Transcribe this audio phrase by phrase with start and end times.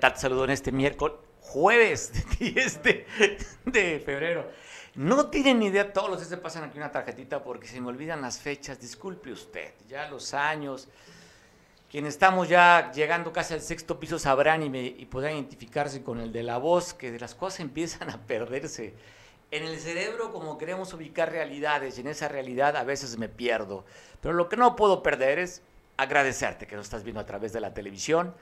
[0.00, 0.14] tal?
[0.14, 3.06] Te saludo en este miércoles, jueves 10 de,
[3.66, 4.50] de febrero.
[4.94, 7.88] No tienen ni idea, todos los días se pasan aquí una tarjetita porque se me
[7.88, 8.80] olvidan las fechas.
[8.80, 10.88] Disculpe usted, ya los años.
[11.90, 16.20] Quienes estamos ya llegando casi al sexto piso sabrán y, me, y podrán identificarse con
[16.20, 18.94] el de la voz, que de las cosas empiezan a perderse.
[19.52, 23.84] En el cerebro, como queremos ubicar realidades, y en esa realidad a veces me pierdo.
[24.20, 25.62] Pero lo que no puedo perder es
[25.96, 28.34] agradecerte que nos estás viendo a través de la televisión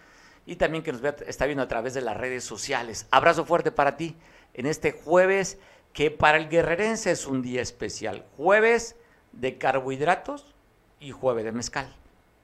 [0.49, 3.07] y también que nos está viendo a través de las redes sociales.
[3.11, 4.17] Abrazo fuerte para ti
[4.55, 5.59] en este jueves,
[5.93, 8.25] que para el guerrerense es un día especial.
[8.39, 8.97] Jueves
[9.33, 10.55] de carbohidratos
[11.01, 11.95] y jueves de mezcal.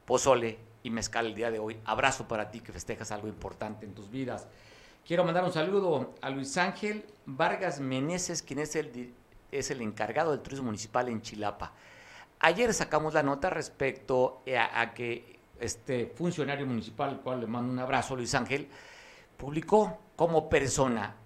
[0.04, 1.78] Pozole y mezcal el día de hoy.
[1.86, 4.48] Abrazo para ti que festejas algo importante en tus vidas.
[5.06, 9.14] Quiero mandar un saludo a Luis Ángel Vargas Meneses, quien es el,
[9.50, 11.72] es el encargado del turismo municipal en Chilapa.
[12.38, 15.33] Ayer sacamos la nota respecto a, a que
[15.64, 18.68] este funcionario municipal, al cual le mando un abrazo, Luis Ángel,
[19.36, 21.16] publicó como persona,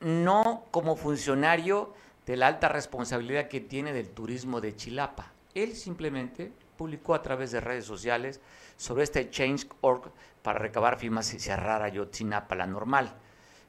[0.00, 1.94] no como funcionario
[2.26, 5.32] de la alta responsabilidad que tiene del turismo de Chilapa.
[5.54, 8.40] Él simplemente publicó a través de redes sociales
[8.76, 10.12] sobre este Change.org
[10.42, 13.14] para recabar firmas y cerrar Ayotzinapa, la normal,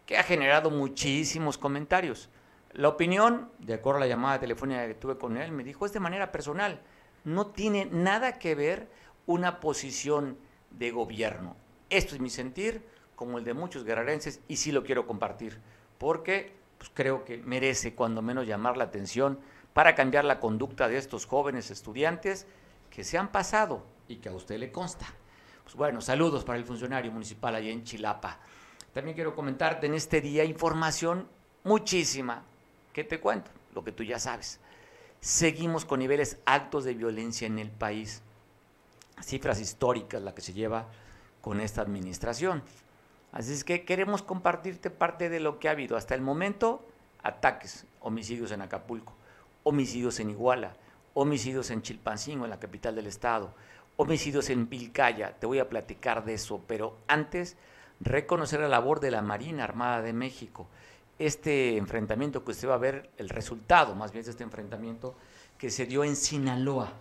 [0.06, 2.30] que ha generado muchísimos comentarios.
[2.74, 5.94] La opinión, de acuerdo a la llamada telefónica que tuve con él, me dijo es
[5.94, 6.80] de manera personal,
[7.24, 8.90] no tiene nada que ver
[9.30, 10.40] una posición
[10.72, 11.56] de gobierno.
[11.92, 12.82] Esto es mi sentir,
[13.16, 15.60] como el de muchos guerrerenses, y sí lo quiero compartir,
[16.00, 19.40] porque pues, creo que merece cuando menos llamar la atención
[19.72, 22.48] para cambiar la conducta de estos jóvenes estudiantes
[22.90, 25.06] que se han pasado y que a usted le consta.
[25.64, 28.40] Pues bueno, saludos para el funcionario municipal allá en Chilapa.
[28.96, 31.28] También quiero comentarte en este día información
[31.64, 32.46] muchísima
[32.94, 34.60] que te cuento, lo que tú ya sabes.
[35.22, 38.24] Seguimos con niveles altos de violencia en el país.
[39.22, 40.88] Cifras históricas la que se lleva
[41.42, 42.64] con esta administración.
[43.32, 46.86] Así es que queremos compartirte parte de lo que ha habido hasta el momento.
[47.22, 49.14] Ataques, homicidios en Acapulco,
[49.64, 50.74] homicidios en Iguala,
[51.14, 53.54] homicidios en Chilpancingo, en la capital del estado,
[53.98, 57.58] homicidios en Pilcaya, te voy a platicar de eso, pero antes
[58.00, 60.68] reconocer la labor de la Marina Armada de México.
[61.18, 65.16] Este enfrentamiento que usted va a ver, el resultado más bien de este enfrentamiento
[65.58, 66.94] que se dio en Sinaloa.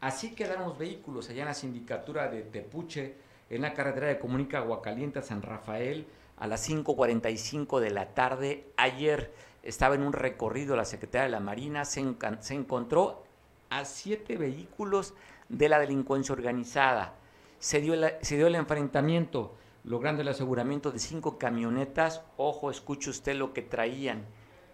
[0.00, 3.16] Así quedaron los vehículos allá en la sindicatura de Tepuche,
[3.50, 6.06] en la carretera de Comunica Aguacaliente a San Rafael,
[6.38, 8.66] a las 5.45 de la tarde.
[8.78, 9.30] Ayer
[9.62, 12.02] estaba en un recorrido la Secretaría de la Marina, se,
[12.40, 13.24] se encontró
[13.68, 15.12] a siete vehículos
[15.50, 17.14] de la delincuencia organizada.
[17.58, 22.22] Se dio, se dio el enfrentamiento, logrando el aseguramiento de cinco camionetas.
[22.38, 24.24] Ojo, escuche usted lo que traían.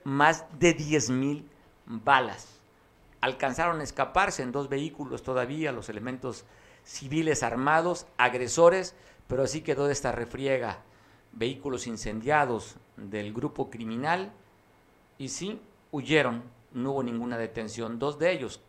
[0.05, 1.49] Más de 10 mil
[1.85, 2.56] balas.
[3.27, 6.45] Alcanzaron a escaparse en dos vehículos todavía los elementos
[6.85, 8.95] civiles armados, agresores,
[9.27, 10.79] pero así quedó esta refriega.
[11.33, 14.31] Vehículos incendiados del grupo criminal
[15.19, 15.61] y sí,
[15.91, 17.99] huyeron, no hubo ninguna detención.
[17.99, 18.61] Dos de ellos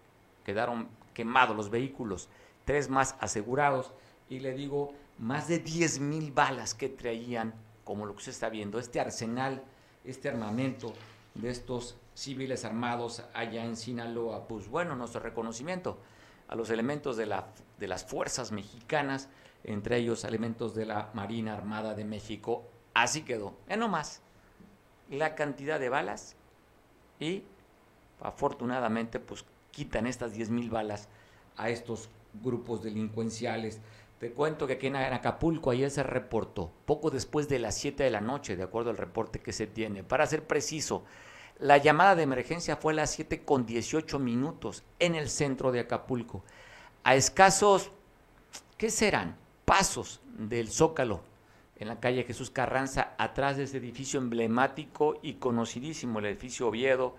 [0.44, 2.28] quedaron quemados los vehículos,
[2.66, 3.94] tres más asegurados
[4.28, 7.53] y le digo, más de 10 mil balas que traían,
[7.84, 9.62] como lo que usted está viendo, este arsenal,
[10.03, 10.95] este armamento
[11.42, 14.48] de estos civiles armados allá en Sinaloa.
[14.48, 15.98] Pues bueno, nuestro reconocimiento
[16.48, 19.30] a los elementos de, la, de las fuerzas mexicanas,
[19.64, 22.64] entre ellos elementos de la Marina Armada de México.
[22.94, 23.53] Así quedó.
[23.78, 24.22] No más,
[25.09, 26.36] la cantidad de balas
[27.20, 27.44] y
[28.22, 31.08] afortunadamente pues quitan estas 10 mil balas
[31.56, 32.09] a estos
[32.42, 33.80] grupos delincuenciales.
[34.19, 38.09] Te cuento que aquí en Acapulco ayer se reportó, poco después de las 7 de
[38.09, 40.03] la noche, de acuerdo al reporte que se tiene.
[40.03, 41.03] Para ser preciso,
[41.59, 45.81] la llamada de emergencia fue a las 7 con 18 minutos en el centro de
[45.81, 46.44] Acapulco.
[47.03, 47.91] A escasos,
[48.77, 49.38] ¿qué serán?
[49.66, 51.22] Pasos del Zócalo,
[51.75, 57.16] en la calle Jesús Carranza, atrás de ese edificio emblemático y conocidísimo, el edificio Oviedo,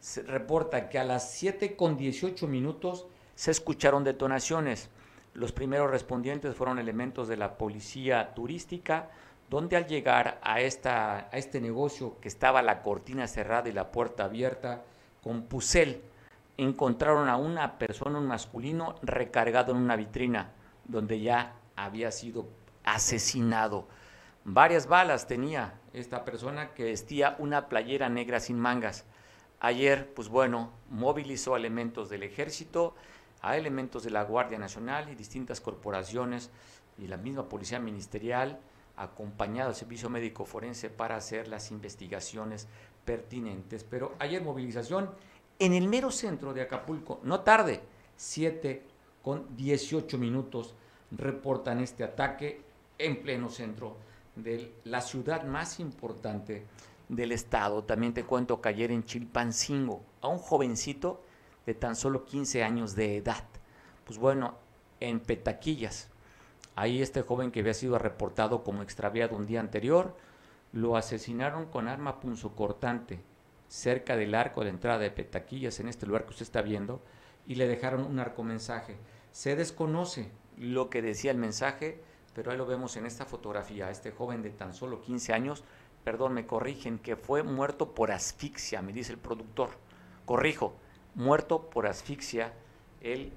[0.00, 4.88] se reporta que a las 7 con 18 minutos se escucharon detonaciones.
[5.34, 9.08] Los primeros respondientes fueron elementos de la policía turística,
[9.48, 13.90] donde al llegar a, esta, a este negocio que estaba la cortina cerrada y la
[13.90, 14.82] puerta abierta
[15.22, 16.02] con pusel,
[16.56, 20.50] encontraron a una persona, un masculino, recargado en una vitrina,
[20.84, 22.46] donde ya había sido
[22.84, 23.86] asesinado.
[24.44, 29.04] Varias balas tenía esta persona que vestía una playera negra sin mangas.
[29.60, 32.94] Ayer, pues bueno, movilizó elementos del ejército,
[33.42, 36.50] a elementos de la Guardia Nacional y distintas corporaciones
[36.98, 38.60] y la misma Policía Ministerial,
[38.96, 42.68] acompañado al Servicio Médico Forense para hacer las investigaciones
[43.04, 43.84] pertinentes.
[43.84, 45.10] Pero ayer movilización
[45.58, 47.80] en el mero centro de Acapulco, no tarde,
[48.16, 48.86] 7
[49.22, 50.74] con 18 minutos
[51.10, 52.62] reportan este ataque
[52.98, 53.96] en pleno centro
[54.36, 56.64] de la ciudad más importante
[57.08, 57.84] del estado.
[57.84, 61.22] También te cuento que ayer en Chilpancingo, a un jovencito
[61.66, 63.44] de tan solo 15 años de edad.
[64.04, 64.56] Pues bueno,
[65.00, 66.10] en Petaquillas,
[66.76, 70.16] ahí este joven que había sido reportado como extraviado un día anterior,
[70.72, 73.20] lo asesinaron con arma punzocortante
[73.68, 77.02] cerca del arco de entrada de Petaquillas, en este lugar que usted está viendo,
[77.46, 78.98] y le dejaron un arcomensaje.
[79.30, 82.02] Se desconoce lo que decía el mensaje,
[82.34, 85.64] pero ahí lo vemos en esta fotografía, este joven de tan solo 15 años,
[86.04, 89.70] perdón, me corrigen, que fue muerto por asfixia, me dice el productor.
[90.26, 90.76] Corrijo,
[91.14, 92.52] muerto por asfixia,
[93.00, 93.32] él,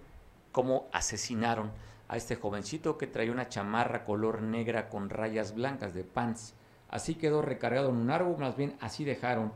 [0.51, 1.71] cómo asesinaron
[2.07, 6.53] a este jovencito que traía una chamarra color negra con rayas blancas de pants.
[6.89, 9.51] Así quedó recargado en un árbol, más bien así dejaron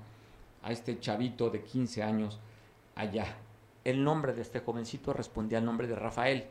[0.63, 2.39] a este chavito de 15 años
[2.95, 3.37] allá.
[3.83, 6.47] El nombre de este jovencito respondía al nombre de Rafael.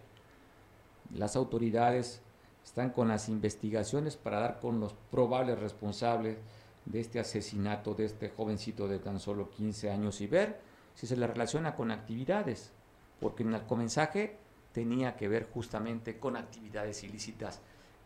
[1.15, 2.23] Las autoridades
[2.65, 6.39] están con las investigaciones para dar con los probables responsables
[6.85, 10.68] de este asesinato de este jovencito de tan solo 15 años y ver
[10.99, 12.73] si se le relaciona con actividades,
[13.21, 14.37] porque en el comensaje
[14.73, 17.63] tenía que ver justamente con actividades ilícitas.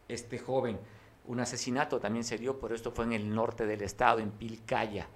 [0.08, 0.78] Este joven,
[1.24, 5.06] un asesinato también se dio, pero esto fue en el norte del estado, en Pilcaya.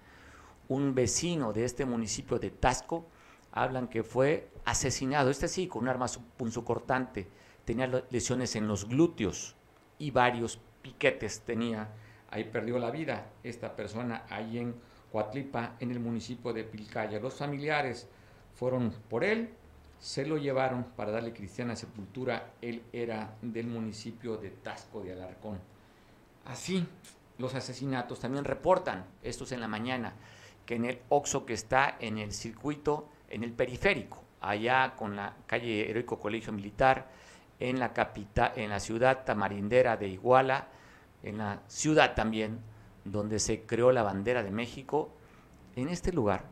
[0.68, 3.08] Un vecino de este municipio de Tasco
[3.52, 6.06] hablan que fue asesinado, este sí, con un arma
[6.38, 7.28] punzocortante
[7.66, 9.54] tenía lesiones en los glúteos
[9.98, 11.90] y varios piquetes tenía.
[12.30, 14.74] Ahí perdió la vida esta persona ahí en
[15.10, 17.20] Coatlipa, en el municipio de Pilcaya.
[17.20, 18.08] Los familiares
[18.54, 19.50] fueron por él,
[19.98, 22.52] se lo llevaron para darle cristiana sepultura.
[22.60, 25.58] Él era del municipio de Tasco de Alarcón.
[26.44, 26.86] Así,
[27.38, 30.14] los asesinatos también reportan, estos en la mañana,
[30.64, 35.34] que en el Oxo que está en el circuito, en el periférico, allá con la
[35.46, 37.08] calle Heroico Colegio Militar,
[37.58, 40.68] en la capital, en la ciudad tamarindera de Iguala,
[41.22, 42.60] en la ciudad también
[43.10, 45.10] donde se creó la bandera de México.
[45.74, 46.44] En este lugar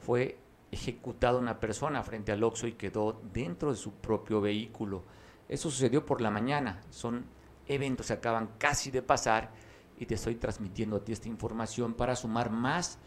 [0.00, 0.38] fue
[0.70, 5.02] ejecutada una persona frente al Oxxo y quedó dentro de su propio vehículo.
[5.48, 6.80] Eso sucedió por la mañana.
[6.90, 7.24] Son
[7.66, 9.50] eventos que acaban casi de pasar
[9.98, 12.98] y te estoy transmitiendo a ti esta información para sumar más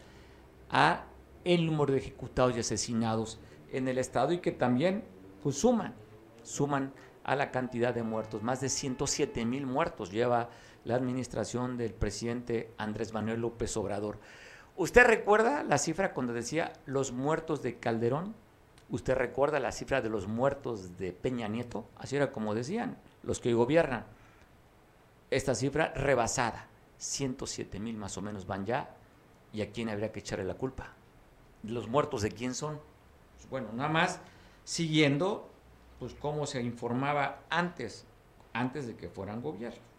[0.70, 1.04] a
[1.44, 3.38] el número de ejecutados y asesinados
[3.72, 5.04] en el estado y que también
[5.42, 5.94] pues suman,
[6.42, 6.92] suman
[7.24, 8.42] a la cantidad de muertos.
[8.42, 10.50] Más de 107 mil muertos lleva
[10.84, 14.18] la administración del presidente Andrés Manuel López Obrador.
[14.76, 18.34] ¿Usted recuerda la cifra cuando decía los muertos de Calderón?
[18.90, 21.86] ¿Usted recuerda la cifra de los muertos de Peña Nieto?
[21.96, 24.04] Así era como decían los que gobiernan.
[25.30, 26.66] Esta cifra rebasada,
[26.98, 28.94] 107 mil más o menos van ya.
[29.52, 30.94] ¿Y a quién habría que echarle la culpa?
[31.62, 32.80] ¿Los muertos de quién son?
[33.36, 34.20] Pues bueno, nada más
[34.64, 35.48] siguiendo
[35.98, 38.06] pues cómo se informaba antes,
[38.52, 39.91] antes de que fueran gobierno.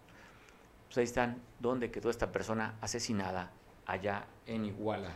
[0.93, 3.49] Pues ahí están, donde quedó esta persona asesinada,
[3.87, 5.15] allá en Iguala,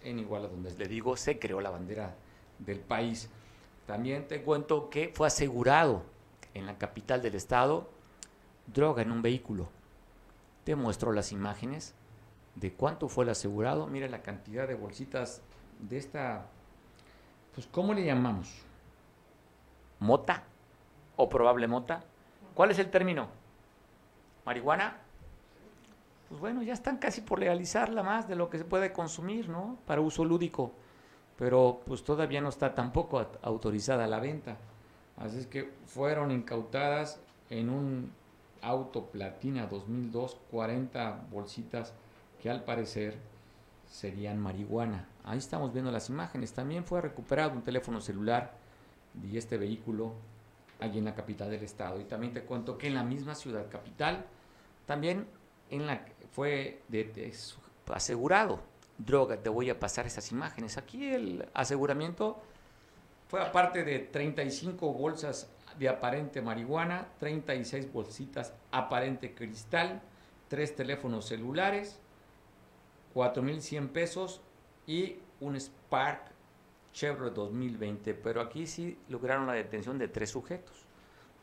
[0.00, 2.14] en Iguala, donde le digo, se creó la bandera
[2.60, 3.28] del país.
[3.84, 6.04] También te cuento que fue asegurado
[6.54, 7.90] en la capital del estado
[8.72, 9.68] droga en un vehículo.
[10.62, 11.96] Te muestro las imágenes
[12.54, 13.88] de cuánto fue el asegurado.
[13.88, 15.42] Mira la cantidad de bolsitas
[15.80, 16.46] de esta,
[17.56, 18.62] pues ¿cómo le llamamos?
[19.98, 20.44] mota
[21.16, 22.04] o probable mota.
[22.54, 23.41] ¿Cuál es el término?
[24.44, 24.96] ¿Marihuana?
[26.28, 29.76] Pues bueno, ya están casi por legalizarla más de lo que se puede consumir, ¿no?
[29.86, 30.72] Para uso lúdico.
[31.38, 34.56] Pero pues todavía no está tampoco autorizada la venta.
[35.16, 37.20] Así es que fueron incautadas
[37.50, 38.12] en un
[38.62, 41.92] auto platina 2002 40 bolsitas
[42.40, 43.18] que al parecer
[43.90, 45.06] serían marihuana.
[45.24, 46.52] Ahí estamos viendo las imágenes.
[46.52, 48.54] También fue recuperado un teléfono celular
[49.22, 50.14] y este vehículo
[50.82, 52.00] allí en la capital del estado.
[52.00, 54.26] Y también te cuento que en la misma ciudad capital
[54.86, 55.26] también
[55.70, 56.82] en la, fue
[57.92, 58.60] asegurado
[58.98, 59.36] droga.
[59.36, 60.76] Te voy a pasar esas imágenes.
[60.78, 62.42] Aquí el aseguramiento
[63.28, 65.48] fue aparte de 35 bolsas
[65.78, 70.02] de aparente marihuana, 36 bolsitas aparente cristal,
[70.48, 71.98] tres teléfonos celulares,
[73.14, 74.42] 4.100 pesos
[74.86, 76.31] y un Spark
[76.92, 80.84] Chevrolet 2020, pero aquí sí lograron la detención de tres sujetos.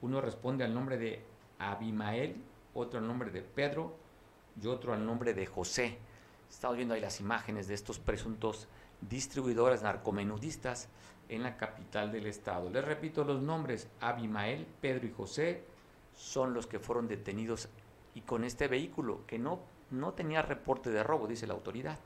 [0.01, 1.21] Uno responde al nombre de
[1.57, 2.35] Abimael,
[2.73, 3.95] otro al nombre de Pedro
[4.61, 5.97] y otro al nombre de José.
[6.49, 8.67] Estamos viendo ahí las imágenes de estos presuntos
[9.01, 10.89] distribuidores narcomenudistas
[11.29, 12.69] en la capital del estado.
[12.69, 15.63] Les repito los nombres, Abimael, Pedro y José
[16.15, 17.69] son los que fueron detenidos
[18.13, 19.59] y con este vehículo que no,
[19.91, 21.99] no tenía reporte de robo, dice la autoridad,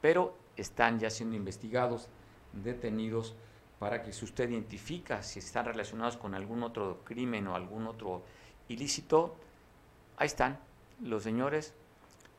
[0.00, 2.08] pero están ya siendo investigados
[2.52, 3.34] detenidos
[3.78, 8.22] para que si usted identifica si están relacionados con algún otro crimen o algún otro
[8.68, 9.36] ilícito,
[10.16, 10.58] ahí están,
[11.02, 11.74] los señores,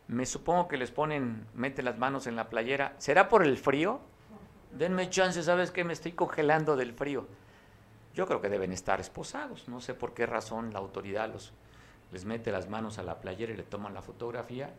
[0.07, 2.95] me supongo que les ponen, meten las manos en la playera.
[2.97, 4.01] ¿Será por el frío?
[4.71, 5.83] Denme chance, ¿sabes qué?
[5.83, 7.27] Me estoy congelando del frío.
[8.13, 9.67] Yo creo que deben estar esposados.
[9.67, 11.53] No sé por qué razón la autoridad los,
[12.11, 14.73] les mete las manos a la playera y le toman la fotografía.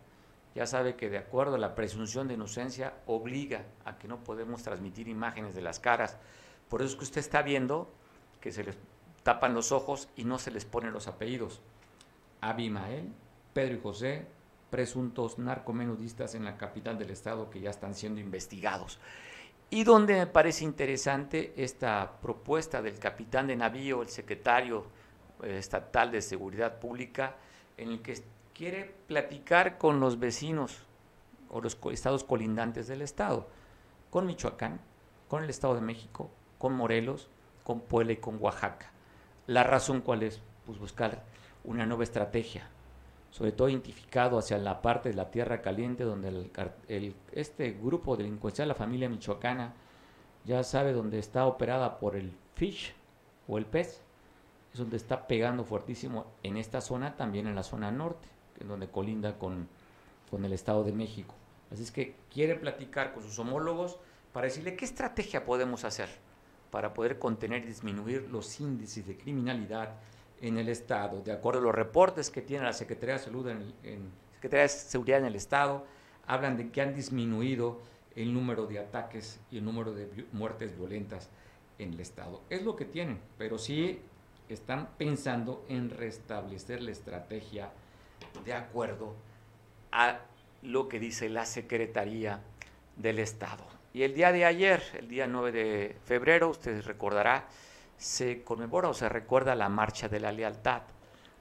[0.54, 4.62] Ya sabe que de acuerdo a la presunción de inocencia obliga a que no podemos
[4.62, 6.18] transmitir imágenes de las caras.
[6.68, 7.90] Por eso es que usted está viendo
[8.40, 8.76] que se les
[9.22, 11.60] tapan los ojos y no se les ponen los apellidos.
[12.40, 13.12] Abimael,
[13.54, 14.26] Pedro y José,
[14.68, 18.98] presuntos narcomenudistas en la capital del estado que ya están siendo investigados.
[19.70, 24.86] Y donde me parece interesante esta propuesta del capitán de navío, el secretario
[25.42, 27.36] eh, estatal de seguridad pública,
[27.76, 28.22] en el que
[28.62, 30.84] quiere platicar con los vecinos
[31.50, 33.48] o los estados colindantes del estado,
[34.08, 34.80] con Michoacán,
[35.26, 37.28] con el Estado de México, con Morelos,
[37.64, 38.92] con Puebla y con Oaxaca.
[39.48, 40.40] La razón cuál es?
[40.64, 41.24] Pues buscar
[41.64, 42.68] una nueva estrategia,
[43.32, 46.48] sobre todo identificado hacia la parte de la tierra caliente donde
[47.32, 49.74] este grupo delincuencial, la familia michoacana,
[50.44, 52.94] ya sabe dónde está operada por el fish
[53.48, 54.02] o el pez,
[54.72, 58.30] es donde está pegando fuertísimo en esta zona, también en la zona norte,
[58.60, 59.68] en donde colinda con,
[60.30, 61.34] con el Estado de México.
[61.72, 63.98] Así es que quiere platicar con sus homólogos
[64.32, 66.08] para decirle qué estrategia podemos hacer
[66.72, 69.90] para poder contener y disminuir los índices de criminalidad
[70.40, 71.20] en el Estado.
[71.20, 75.18] De acuerdo a los reportes que tiene la Secretaría de Salud en, Secretaría de Seguridad
[75.20, 75.84] en el Estado,
[76.26, 77.78] hablan de que han disminuido
[78.16, 81.28] el número de ataques y el número de muertes violentas
[81.78, 82.40] en el Estado.
[82.48, 84.00] Es lo que tienen, pero sí
[84.48, 87.70] están pensando en restablecer la estrategia
[88.44, 89.14] de acuerdo
[89.90, 90.20] a
[90.62, 92.40] lo que dice la Secretaría
[92.96, 93.64] del Estado.
[93.94, 97.46] Y el día de ayer, el día 9 de febrero, usted recordará,
[97.98, 100.82] se conmemora o se recuerda la Marcha de la Lealtad.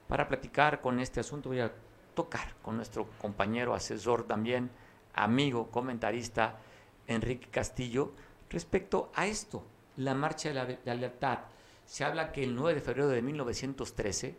[0.06, 1.72] Para platicar con este asunto voy a
[2.14, 4.70] tocar con nuestro compañero, asesor también,
[5.14, 6.58] amigo, comentarista,
[7.06, 8.12] Enrique Castillo,
[8.50, 9.64] respecto a esto,
[9.96, 11.38] la Marcha de la, de la Lealtad.
[11.86, 14.36] Se habla que el 9 de febrero de 1913,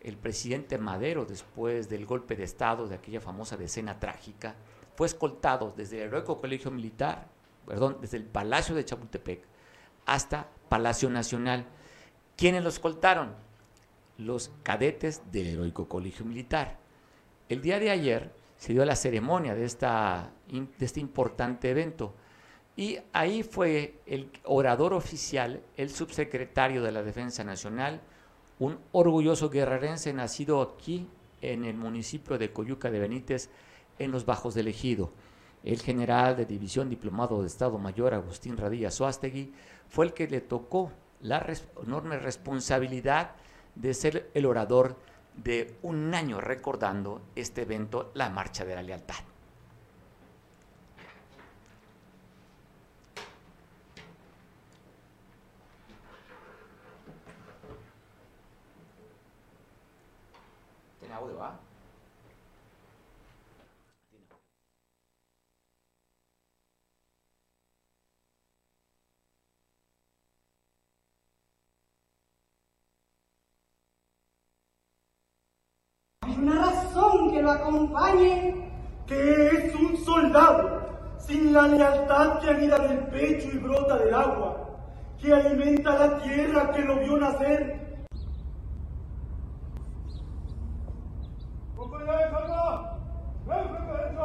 [0.00, 4.54] el presidente Madero, después del golpe de Estado, de aquella famosa decena trágica,
[4.96, 7.28] fue escoltado desde el heroico colegio militar,
[7.66, 9.42] perdón, desde el Palacio de Chapultepec
[10.06, 11.66] hasta Palacio Nacional.
[12.36, 13.34] ¿Quiénes lo escoltaron?
[14.16, 16.78] Los cadetes del Heroico Colegio Militar.
[17.48, 22.14] El día de ayer se dio la ceremonia de, esta, de este importante evento
[22.78, 28.00] y ahí fue el orador oficial, el subsecretario de la Defensa Nacional,
[28.58, 31.08] un orgulloso guerrerense nacido aquí
[31.40, 33.50] en el municipio de Coyuca de Benítez,
[33.98, 35.12] en los Bajos del Ejido.
[35.64, 39.52] El general de división diplomado de Estado Mayor, Agustín Radilla Suástegui,
[39.88, 41.44] fue el que le tocó la
[41.82, 43.32] enorme responsabilidad
[43.74, 44.96] de ser el orador
[45.36, 49.27] de un año recordando este evento, la Marcha de la Lealtad.
[61.18, 61.58] ¿Tiene audio, ah?
[76.36, 78.54] una razón que lo acompañe.
[79.06, 80.82] Que es un soldado,
[81.18, 84.68] sin la lealtad que anida del pecho y brota del agua,
[85.18, 87.87] que alimenta la tierra que lo vio nacer.
[92.08, 92.84] 各位乘客
[93.46, 94.18] 没有乘客人数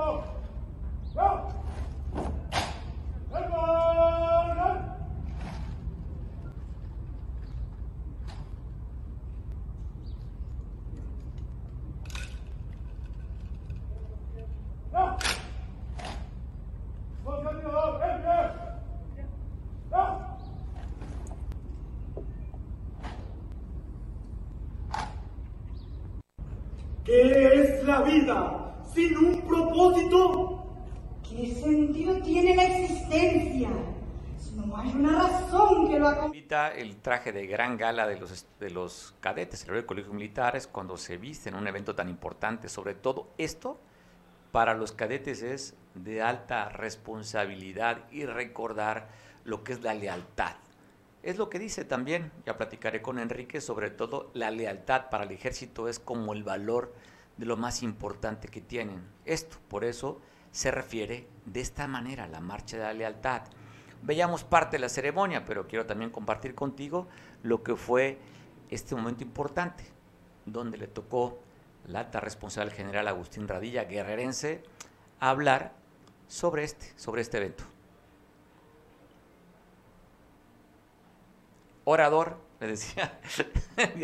[1.14, 1.43] 到
[28.14, 30.64] vida sin un propósito?
[31.28, 33.70] ¿Qué sentido tiene la existencia?
[34.56, 36.80] No hay una razón que lo acompañe.
[36.80, 41.18] El traje de gran gala de los, de los cadetes, el colegio militares, cuando se
[41.18, 43.80] viste en un evento tan importante, sobre todo esto,
[44.52, 49.10] para los cadetes es de alta responsabilidad y recordar
[49.44, 50.56] lo que es la lealtad.
[51.24, 55.32] Es lo que dice también, ya platicaré con Enrique, sobre todo la lealtad para el
[55.32, 56.94] ejército es como el valor
[57.38, 59.04] de lo más importante que tienen.
[59.26, 60.22] Esto, por eso,
[60.52, 63.42] se refiere de esta manera, la marcha de la lealtad.
[64.02, 67.08] Veíamos parte de la ceremonia, pero quiero también compartir contigo
[67.42, 68.20] lo que fue
[68.70, 69.86] este momento importante,
[70.46, 71.40] donde le tocó
[71.88, 74.64] la alta responsable general Agustín Radilla, guerrerense,
[75.20, 75.74] hablar
[76.28, 77.64] sobre este, sobre este evento.
[81.86, 83.20] Orador, le decía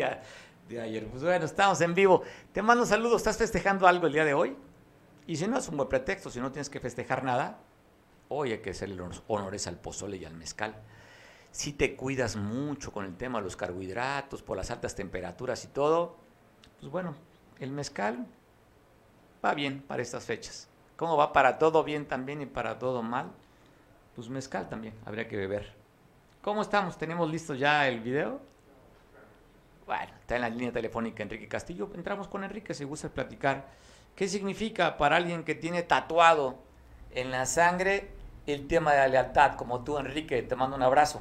[0.70, 1.06] de ayer.
[1.06, 2.22] Pues bueno, estamos en vivo.
[2.52, 3.18] Te mando saludos.
[3.18, 4.56] ¿Estás festejando algo el día de hoy?
[5.26, 6.30] Y si no, es un buen pretexto.
[6.30, 7.58] Si no tienes que festejar nada,
[8.28, 10.74] hoy hay que hacerle los honores al pozole y al mezcal.
[11.50, 15.68] Si te cuidas mucho con el tema de los carbohidratos, por las altas temperaturas y
[15.68, 16.16] todo,
[16.78, 17.16] pues bueno,
[17.58, 18.26] el mezcal
[19.44, 20.68] va bien para estas fechas.
[20.96, 23.32] ¿Cómo va para todo bien también y para todo mal?
[24.14, 25.74] Pues mezcal también, habría que beber.
[26.40, 26.96] ¿Cómo estamos?
[26.96, 28.40] ¿Tenemos listo ya el video?
[29.90, 31.90] Bueno, está en la línea telefónica Enrique Castillo.
[31.96, 33.66] Entramos con Enrique si gusta platicar.
[34.14, 36.62] ¿Qué significa para alguien que tiene tatuado
[37.10, 38.08] en la sangre
[38.46, 39.56] el tema de la lealtad?
[39.56, 41.20] Como tú, Enrique, te mando un abrazo.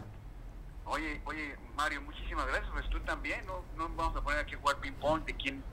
[0.85, 2.69] Oye, oye, Mario, muchísimas gracias.
[2.71, 3.63] Pues tú también, ¿no?
[3.75, 5.63] No vamos a poner aquí a jugar ping-pong de quién,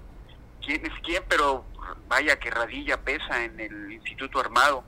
[0.65, 1.67] quién es quién, pero
[2.09, 4.85] vaya que Radilla pesa en el Instituto Armado.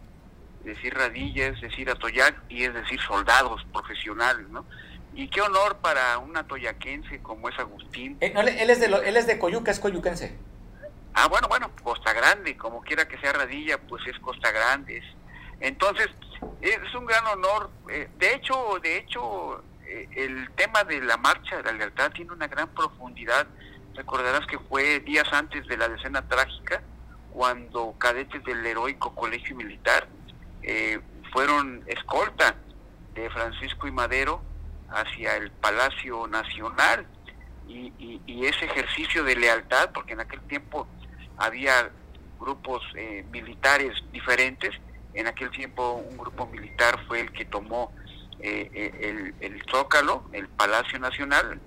[0.65, 4.65] Decir Radilla es decir Atoyac y es decir soldados profesionales, ¿no?
[5.19, 8.17] Y qué honor para un atoyaquense como es Agustín.
[8.21, 10.39] Eh, él, es de él es de Coyuca, es coyuquense.
[11.13, 15.03] Ah, bueno, bueno, Costa Grande, como quiera que sea Radilla, pues es Costa Grande.
[15.59, 16.07] Entonces,
[16.61, 17.69] es un gran honor.
[17.91, 22.31] Eh, de hecho, de hecho, eh, el tema de la marcha de la lealtad tiene
[22.31, 23.49] una gran profundidad.
[23.97, 26.81] Recordarás que fue días antes de la decena trágica,
[27.33, 30.07] cuando cadetes del heroico colegio militar
[30.63, 31.01] eh,
[31.33, 32.55] fueron escolta
[33.15, 34.47] de Francisco y Madero
[34.91, 37.07] hacia el Palacio Nacional
[37.69, 40.87] y, ese ejercicio de lealtad, porque en aquel tiempo
[41.37, 41.91] había
[42.39, 44.71] grupos eh, militares diferentes,
[45.13, 47.93] en aquel tiempo un grupo militar fue el que tomó
[48.41, 51.61] eh, eh, el, Zócalo, el Palacio Nacional,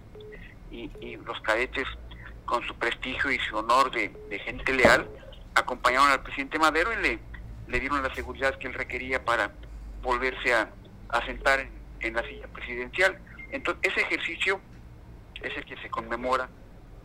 [0.72, 0.90] y,
[1.26, 1.86] los cadetes
[2.46, 5.08] con su prestigio y su honor de, gente leal,
[5.54, 7.20] acompañaron al presidente Madero y
[7.68, 9.52] le, dieron la seguridad que él requería para
[10.02, 10.70] volverse a,
[11.26, 11.70] sentar en,
[12.10, 13.20] la silla presidencial.
[13.52, 14.60] Entonces, ese ejercicio
[15.42, 16.50] es el que se conmemora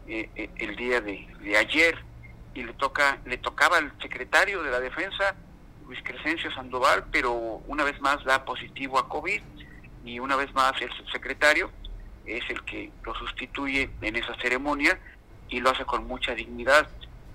[0.07, 1.97] eh, el día de, de, ayer
[2.55, 5.35] y le toca le tocaba al secretario de la defensa
[5.87, 7.33] Luis Crescencio Sandoval pero
[7.67, 9.41] una vez más da positivo a COVID
[10.05, 11.71] y una vez más el subsecretario
[12.27, 14.99] es el que lo sustituye en esa ceremonia
[15.49, 16.89] y lo hace con mucha dignidad.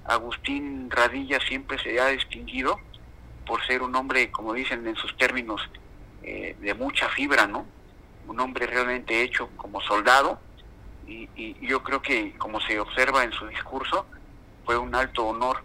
[0.06, 2.80] Agustín Radilla siempre se ha distinguido
[3.46, 5.62] por ser un hombre, como dicen en sus términos,
[6.24, 7.66] eh, de mucha fibra, ¿no?
[8.28, 10.40] Un hombre realmente hecho como soldado
[11.08, 14.06] y, yo creo que, como se observa en su discurso,
[14.66, 15.64] fue un alto honor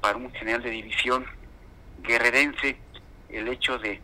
[0.00, 1.26] para un general de división
[2.02, 2.78] guerrerense
[3.28, 4.00] el hecho de,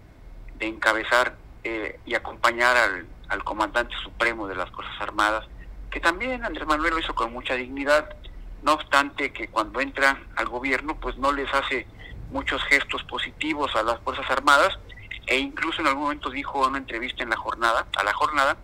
[0.61, 5.45] encabezar eh, y acompañar al, al, comandante supremo de las Fuerzas Armadas,
[5.91, 8.15] que también Andrés Manuel lo hizo con mucha dignidad,
[8.63, 11.87] no obstante que cuando entra al gobierno pues no les hace
[12.31, 14.79] muchos gestos positivos a las Fuerzas Armadas
[15.27, 18.57] e incluso en algún momento dijo en una entrevista en la jornada, a la jornada,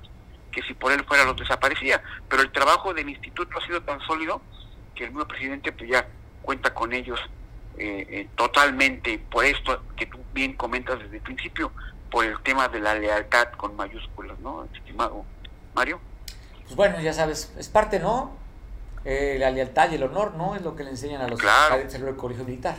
[0.51, 4.01] que si por él fuera los desaparecía, pero el trabajo del instituto ha sido tan
[4.01, 4.41] sólido
[4.95, 6.09] que el nuevo presidente pues ya
[6.43, 7.21] cuenta con ellos
[7.77, 11.71] eh, eh, totalmente por esto que tú bien comentas desde el principio,
[12.11, 15.25] por el tema de la lealtad con mayúsculas, ¿no, estimado
[15.75, 16.01] Mario?
[16.65, 18.37] Pues bueno, ya sabes, es parte, ¿no?
[19.05, 20.57] Eh, la lealtad y el honor, ¿no?
[20.57, 22.77] Es lo que le enseñan a los cadetes del colegio militar.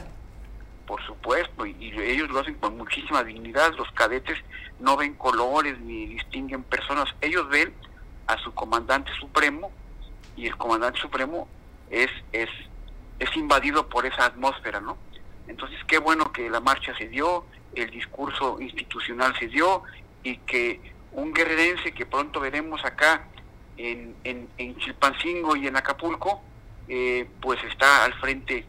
[0.90, 3.76] Por supuesto, y, ellos lo hacen con muchísima dignidad.
[3.76, 4.40] Los cadetes
[4.80, 7.14] no ven colores ni distinguen personas.
[7.22, 7.72] Ellos ven
[8.26, 9.72] a su comandante supremo
[10.36, 11.48] y el comandante supremo
[11.92, 12.50] es, es,
[13.20, 14.98] es invadido por esa atmósfera, ¿no?
[15.48, 19.84] Entonces, qué bueno que la marcha se dio, el discurso institucional se dio
[20.24, 23.28] y que un guerrerense que pronto veremos acá
[23.78, 26.42] en, en, Chilpancingo y en Acapulco,
[26.88, 28.66] eh, pues está al frente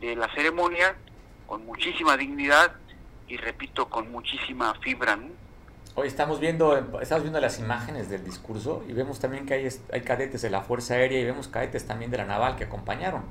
[0.00, 0.96] de la ceremonia
[1.50, 2.76] con muchísima dignidad
[3.26, 5.18] y repito, con muchísima fibra.
[5.96, 10.00] Hoy estamos viendo, estamos viendo las imágenes del discurso y vemos también que hay, hay
[10.02, 13.24] cadetes de la Fuerza Aérea y vemos cadetes también de la Naval que acompañaron.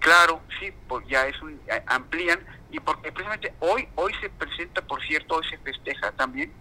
[0.00, 2.40] Claro, sí, pues ya es un, amplían
[2.72, 6.52] y porque precisamente hoy hoy se presenta, por cierto, hoy se festeja también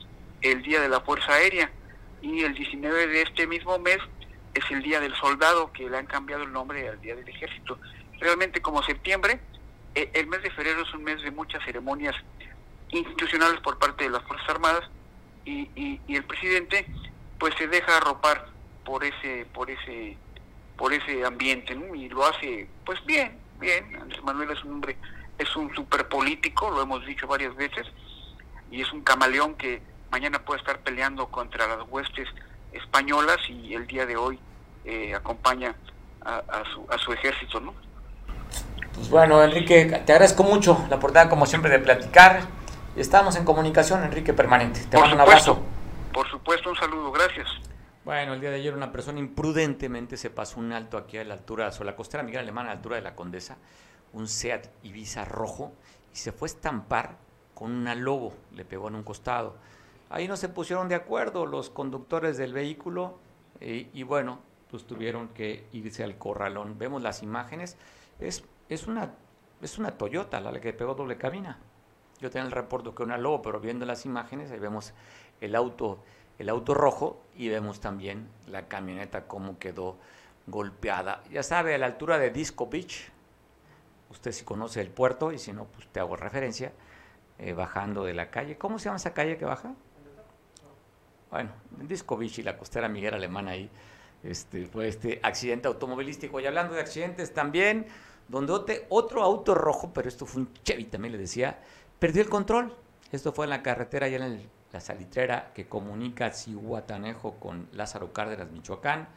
[0.42, 1.72] el Día de la Fuerza Aérea
[2.22, 3.98] y el 19 de este mismo mes
[4.54, 7.80] es el Día del Soldado, que le han cambiado el nombre al Día del Ejército.
[8.20, 9.40] Realmente como septiembre,
[10.14, 12.16] el mes de febrero es un mes de muchas ceremonias
[12.90, 14.90] institucionales por parte de las Fuerzas Armadas
[15.46, 16.86] y, y, el presidente
[17.40, 18.48] pues se deja arropar
[18.86, 20.18] por ese por ese
[20.78, 24.98] por ese ambiente y lo hace pues bien bien Andrés Manuel es un hombre
[25.38, 27.88] es un super político, lo hemos dicho varias veces,
[28.72, 29.82] y es un camaleón que
[30.12, 32.28] mañana puede estar peleando contra las huestes
[32.72, 34.40] españolas y el día de hoy
[34.86, 35.76] eh, acompaña
[36.22, 37.74] a, su, a su ejército, ¿no?
[38.98, 42.42] Pues bueno, Enrique, te agradezco mucho la oportunidad, como siempre, de platicar.
[42.96, 44.80] Estamos en comunicación, Enrique, permanente.
[44.90, 45.62] Te mando un abrazo.
[46.12, 47.48] Por supuesto, un saludo, gracias.
[48.04, 51.36] Bueno, el día de ayer una persona imprudentemente se pasó un alto aquí a la
[51.36, 53.58] altura, sobre la costera Miguel Alemana, a la altura de la Condesa,
[54.14, 55.74] un Seat Ibiza rojo,
[56.12, 57.18] y se fue a estampar
[57.54, 59.58] con una lobo, le pegó en un costado.
[60.10, 63.20] Ahí no se pusieron de acuerdo los conductores del vehículo
[63.62, 64.40] eh, y bueno,
[64.72, 66.80] pues tuvieron que irse al corralón.
[66.80, 67.78] Vemos las imágenes,
[68.20, 69.14] es, es, una,
[69.62, 71.60] es una Toyota la que pegó doble cabina.
[72.20, 74.94] Yo tenía el reporte que una lobo, pero viendo las imágenes ahí vemos
[75.40, 76.04] el auto,
[76.40, 79.98] el auto rojo y vemos también la camioneta cómo quedó
[80.48, 81.24] golpeada.
[81.32, 83.12] Ya sabe, a la altura de Disco Beach,
[84.10, 86.72] usted si conoce el puerto y si no, pues te hago referencia,
[87.38, 88.58] eh, bajando de la calle.
[88.58, 89.76] ¿Cómo se llama esa calle que baja?
[91.30, 93.70] Bueno, en Disco Beach y la costera Miguel Alemana ahí,
[94.24, 96.40] este, fue este accidente automovilístico.
[96.40, 97.86] Y hablando de accidentes también,
[98.28, 101.60] donde otro auto rojo, pero esto fue un Chevy también le decía,
[102.00, 102.74] perdió el control.
[103.12, 108.52] Esto fue en la carretera, allá en la salitrera que comunica Cihuatanejo con Lázaro Cárdenas,
[108.52, 109.08] Michoacán.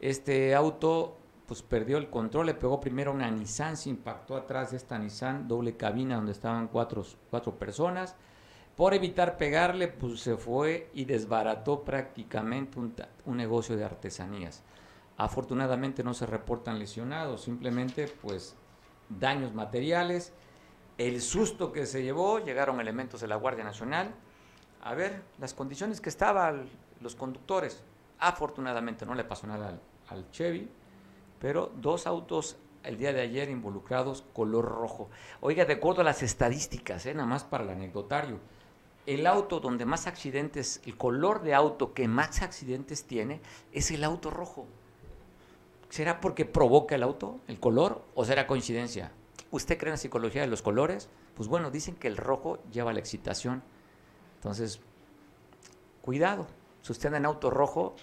[0.00, 4.78] Este auto pues perdió el control, le pegó primero una Nissan, se impactó atrás de
[4.78, 8.16] esta Nissan, doble cabina donde estaban cuatro, cuatro personas.
[8.76, 14.62] Por evitar pegarle, pues se fue y desbarató prácticamente un, negocio de artesanías.
[15.16, 18.56] Afortunadamente no se reportan lesionados, simplemente pues
[19.08, 20.32] daños materiales.
[20.98, 24.14] El susto que se llevó, llegaron elementos de la Guardia Nacional
[24.82, 26.68] a ver las condiciones que estaban
[27.00, 27.82] los conductores.
[28.18, 30.68] Afortunadamente no le pasó nada al, Chevy,
[31.40, 35.08] pero dos autos el día de ayer involucrados color rojo.
[35.40, 37.14] Oiga, de acuerdo a las estadísticas, ¿eh?
[37.14, 38.38] nada más para el anecdotario,
[39.06, 43.40] el auto donde más accidentes, el color de auto que más accidentes tiene
[43.72, 44.66] es el auto rojo.
[45.94, 49.12] ¿Será porque provoca el auto, el color, o será coincidencia?
[49.52, 51.08] ¿Usted cree en la psicología de los colores?
[51.36, 53.62] Pues bueno, dicen que el rojo lleva la excitación.
[54.34, 54.80] Entonces,
[56.02, 56.48] cuidado.
[56.82, 57.94] Si usted anda en auto rojo,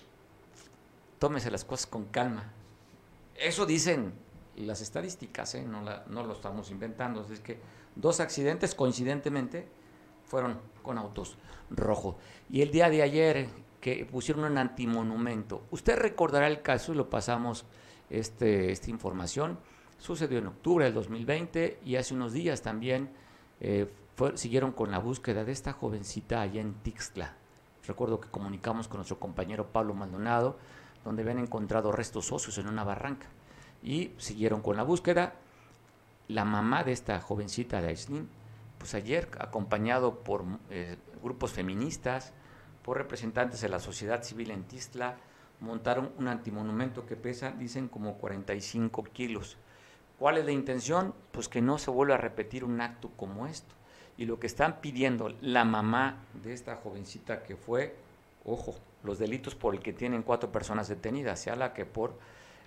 [1.20, 2.54] tómese las cosas con calma.
[3.36, 4.14] Eso dicen
[4.56, 5.64] las estadísticas, ¿eh?
[5.64, 7.28] no, no lo estamos inventando.
[7.30, 7.60] Es que
[7.98, 9.68] dos accidentes coincidentemente
[10.24, 11.36] fueron con autos
[11.70, 12.16] rojos.
[12.50, 13.50] Y el día de ayer
[13.82, 17.66] que pusieron un antimonumento, usted recordará el caso y lo pasamos
[18.10, 19.60] este, esta información,
[19.98, 23.10] sucedió en octubre del 2020 y hace unos días también
[23.60, 23.92] eh,
[24.36, 27.36] siguieron con la búsqueda de esta jovencita allá en Tixtla.
[27.88, 30.58] Recuerdo que comunicamos con nuestro compañero Pablo Maldonado,
[31.04, 33.28] donde habían encontrado restos óseos en una barranca.
[33.82, 35.34] Y siguieron con la búsqueda.
[36.28, 38.30] La mamá de esta jovencita de Aislinn
[38.82, 42.34] pues ayer, acompañado por eh, grupos feministas,
[42.84, 45.16] por representantes de la sociedad civil en Tistla,
[45.60, 49.58] montaron un antimonumento que pesa, dicen, como 45 kilos.
[50.18, 51.14] ¿Cuál es la intención?
[51.32, 53.74] Pues que no se vuelva a repetir un acto como esto.
[54.18, 57.96] Y lo que están pidiendo la mamá de esta jovencita que fue,
[58.46, 62.14] ojo, los delitos por el que tienen cuatro personas detenidas, se habla que por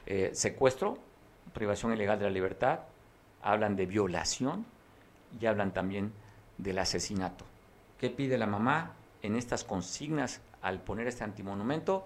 [0.07, 0.99] eh, secuestro,
[1.53, 2.81] privación ilegal de la libertad,
[3.43, 4.67] hablan de violación,
[5.41, 6.13] y hablan también
[6.59, 7.45] del asesinato.
[7.99, 8.93] ¿Qué pide la mamá
[9.25, 12.05] en estas consignas al poner este antimonumento?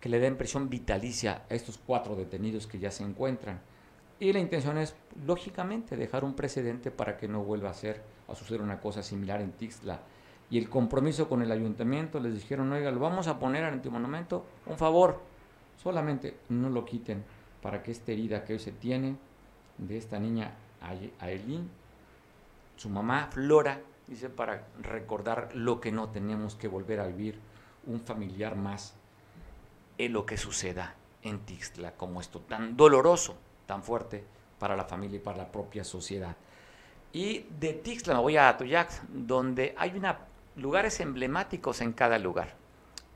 [0.00, 3.60] Que le den prisión vitalicia a estos cuatro detenidos que ya se encuentran.
[4.20, 4.94] Y la intención es,
[5.24, 9.40] lógicamente, dejar un precedente para que no vuelva a, ser, a suceder una cosa similar
[9.40, 10.00] en Tixla.
[10.50, 14.44] Y el compromiso con el ayuntamiento, les dijeron, oiga, lo vamos a poner al antimonumento,
[14.66, 15.20] un favor,
[15.82, 17.22] solamente no lo quiten
[17.62, 19.16] para que esta herida que hoy se tiene
[19.76, 20.54] de esta niña
[21.20, 21.70] Ailín
[22.78, 27.38] su mamá Flora, dice, para recordar lo que no tenemos que volver a vivir
[27.86, 28.94] un familiar más
[29.98, 34.24] en lo que suceda en Tixla, como esto tan doloroso, tan fuerte
[34.58, 36.36] para la familia y para la propia sociedad.
[37.12, 40.00] Y de Tixla me voy a Atoyac, donde hay
[40.56, 42.54] lugares emblemáticos en cada lugar.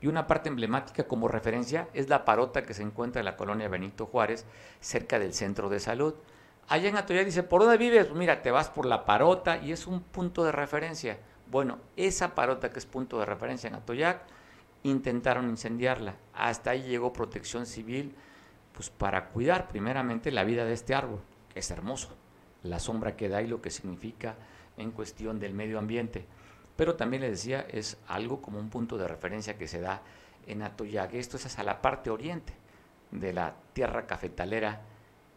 [0.01, 3.69] Y una parte emblemática como referencia es la parota que se encuentra en la colonia
[3.69, 4.45] Benito Juárez,
[4.81, 6.13] cerca del centro de salud.
[6.67, 8.11] Allá en Atoyac dice, ¿por dónde vives?
[8.13, 11.17] Mira, te vas por la parota y es un punto de referencia.
[11.51, 14.21] Bueno, esa parota que es punto de referencia en Atoyac,
[14.83, 16.15] intentaron incendiarla.
[16.33, 18.15] Hasta ahí llegó protección civil,
[18.73, 21.21] pues para cuidar primeramente la vida de este árbol,
[21.53, 22.15] que es hermoso,
[22.63, 24.35] la sombra que da y lo que significa
[24.77, 26.25] en cuestión del medio ambiente.
[26.75, 30.01] Pero también le decía, es algo como un punto de referencia que se da
[30.47, 31.13] en Atoyac.
[31.13, 32.53] Esto es hasta la parte oriente
[33.11, 34.81] de la tierra cafetalera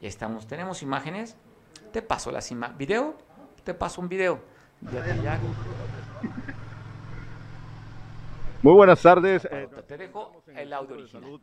[0.00, 0.46] ya estamos.
[0.46, 1.36] ¿Tenemos imágenes?
[1.92, 2.78] Te paso las imágenes.
[2.78, 3.14] ¿Video?
[3.64, 4.40] Te paso un video.
[8.62, 9.48] Muy buenas tardes.
[9.86, 11.40] Te dejo el audio original.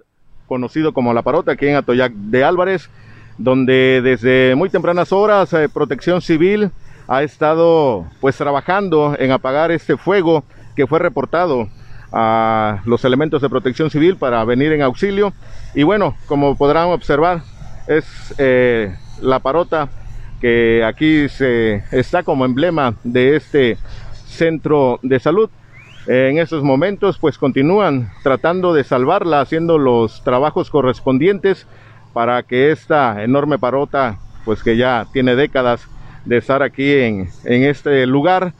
[0.47, 2.89] Conocido como La Parota, aquí en Atoyac de Álvarez.
[3.37, 6.71] donde desde muy tempranas horas eh, Protección Civil
[7.07, 10.43] ha estado pues trabajando en apagar este fuego
[10.75, 11.67] que fue reportado
[12.11, 15.33] a los elementos de protección civil para venir en auxilio
[15.73, 17.41] y bueno como podrán observar
[17.87, 19.89] es eh, la parota
[20.39, 23.77] que aquí se está como emblema de este
[24.25, 25.49] centro de salud.
[26.05, 31.65] En estos momentos pues continúan tratando de salvarla haciendo los trabajos correspondientes
[32.11, 35.87] para que esta enorme parota pues que ya tiene décadas
[36.25, 38.53] de estar aquí en, en este lugar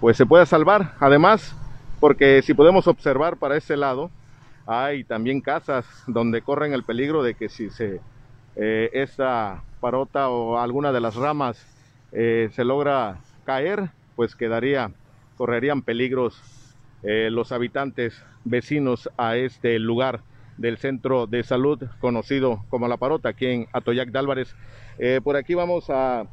[0.00, 0.94] pues se pueda salvar.
[0.98, 1.54] Además
[2.00, 4.10] porque si podemos observar para este lado
[4.66, 8.00] hay también casas donde corren el peligro de que si se
[8.56, 11.64] eh, esta parota o alguna de las ramas
[12.12, 14.90] eh, se logra caer pues quedaría
[15.36, 16.40] correrían peligros
[17.02, 20.20] eh, los habitantes vecinos a este lugar
[20.58, 24.54] del centro de salud conocido como La Parota aquí en Atoyac de Álvarez.
[25.24, 26.26] Por aquí vamos a,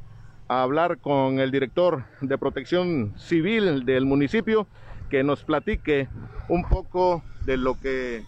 [0.50, 4.68] hablar con el director de protección civil del municipio
[5.10, 6.08] que nos platique
[6.50, 8.24] un poco de lo que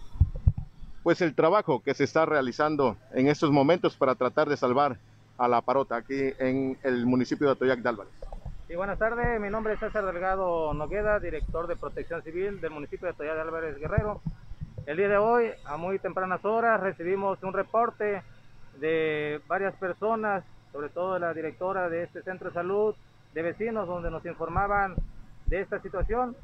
[1.02, 4.98] pues el trabajo que se está realizando en estos momentos para tratar de salvar
[5.38, 8.12] a La Parota aquí en el municipio de Atoyac de Álvarez.
[8.68, 13.08] Sí, buenas tardes, mi nombre es César Delgado Nogueda, director de Protección Civil del municipio
[13.08, 14.20] de Toya de Álvarez Guerrero.
[14.86, 18.22] El día de hoy, a muy tempranas horas, recibimos un reporte
[18.78, 22.94] de varias personas, sobre todo la directora de este centro de salud,
[23.34, 24.94] de vecinos, donde nos informaban
[25.46, 26.36] de esta situación.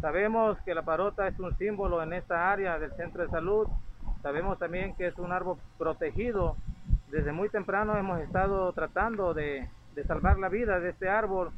[0.00, 3.66] Sabemos que la parota es un símbolo en esta área del centro de salud.
[4.22, 6.56] Sabemos también que es un árbol protegido.
[7.10, 9.68] Desde muy temprano hemos estado tratando de,
[10.06, 11.50] salvar la vida de este árbol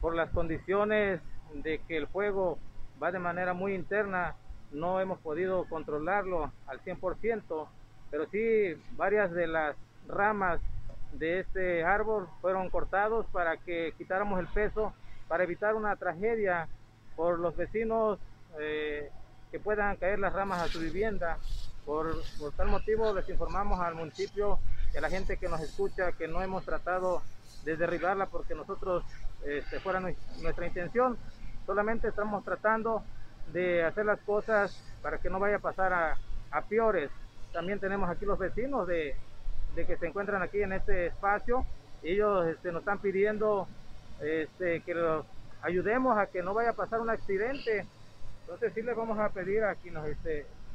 [0.00, 1.20] por las condiciones
[1.54, 2.58] de que el fuego
[3.02, 4.36] va de manera muy interna,
[4.70, 7.68] no hemos podido controlarlo al 100%,
[8.10, 9.76] pero sí varias de las
[10.08, 10.60] ramas
[11.12, 14.92] de este árbol fueron cortados para que quitáramos el peso,
[15.28, 16.68] para evitar una tragedia
[17.16, 18.18] por los vecinos
[18.60, 19.10] eh,
[19.50, 21.38] que puedan caer las ramas a su vivienda.
[21.84, 22.14] Por,
[22.56, 24.58] tal motivo les informamos al municipio
[24.92, 27.22] y a la gente que nos escucha que no hemos tratado
[27.64, 29.04] de derribarla porque nosotros
[29.44, 31.18] este, fuera nuestra intención.
[31.66, 33.02] Solamente estamos tratando
[33.52, 36.18] de hacer las cosas para que no vaya a pasar a,
[36.50, 37.10] a peores.
[37.52, 39.16] También tenemos aquí los vecinos de,
[39.74, 41.66] que se encuentran aquí en este espacio.
[42.02, 43.68] Ellos este, nos están pidiendo
[44.20, 45.26] este, que los
[45.62, 47.86] ayudemos a que no vaya a pasar un accidente.
[48.42, 50.16] Entonces sí les vamos a pedir a quienes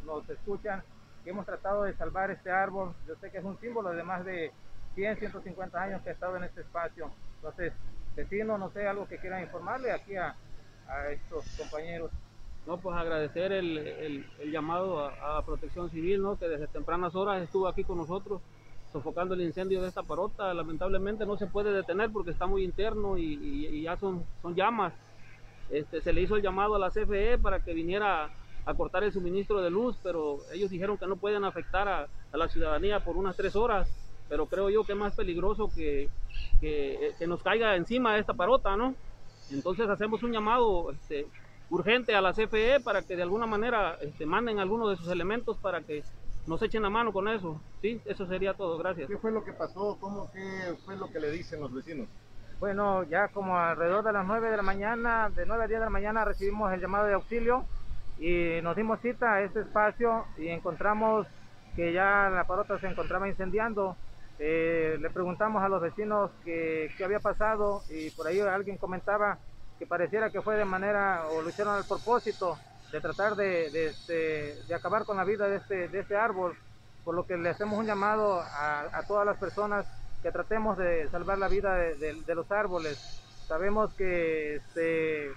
[0.05, 0.83] nos escuchan
[1.23, 2.93] que hemos tratado de salvar este árbol.
[3.07, 4.51] Yo sé que es un símbolo de más de
[4.95, 7.11] 100, 150 años que ha estado en este espacio.
[7.35, 7.73] Entonces
[8.15, 10.35] vecino, no sé, algo que quieran informarle aquí a,
[11.11, 12.09] estos compañeros.
[12.65, 16.37] No, pues agradecer el, el, llamado a, a, Protección Civil, ¿no?
[16.37, 18.41] que desde tempranas horas estuvo aquí con nosotros
[18.91, 20.53] sofocando el incendio de esta parota.
[20.53, 24.55] Lamentablemente no se puede detener porque está muy interno y, y, y ya son, son
[24.55, 24.93] llamas.
[25.69, 28.29] Este, se le hizo el llamado a la CFE para que viniera
[28.69, 32.37] a cortar el suministro de luz, pero ellos dijeron que no pueden afectar a, a
[32.37, 33.89] la ciudadanía por unas tres horas
[34.29, 36.07] pero creo yo que es más peligroso que,
[36.61, 38.93] que, que, nos caiga encima esta parota, ¿no?
[39.51, 41.25] Entonces hacemos un llamado este,
[41.71, 45.57] urgente a la CFE para que de alguna manera este, manden algunos de sus elementos
[45.57, 46.03] para que
[46.45, 47.59] nos echen la mano con eso.
[47.81, 49.07] Sí, eso sería todo, gracias.
[49.07, 49.97] ¿Qué fue lo que pasó?
[49.99, 52.07] ¿Cómo qué fue lo que le dicen los vecinos?
[52.59, 55.85] Bueno, ya como alrededor de las 9 de la mañana, de 9 a 10 de
[55.85, 57.65] la mañana recibimos el llamado de auxilio
[58.19, 61.27] y nos dimos cita a este espacio y encontramos
[61.75, 63.95] que ya la parota se encontraba incendiando
[64.41, 69.37] eh, le preguntamos a los vecinos qué había pasado y por ahí alguien comentaba
[69.77, 72.57] que pareciera que fue de manera, o lo hicieron al propósito,
[72.91, 76.57] de tratar de, de, este, de acabar con la vida de este, de este árbol,
[77.03, 79.85] por lo que le hacemos un llamado a, a todas las personas
[80.21, 82.97] que tratemos de salvar la vida de, de los árboles.
[83.47, 85.31] Sabemos que este,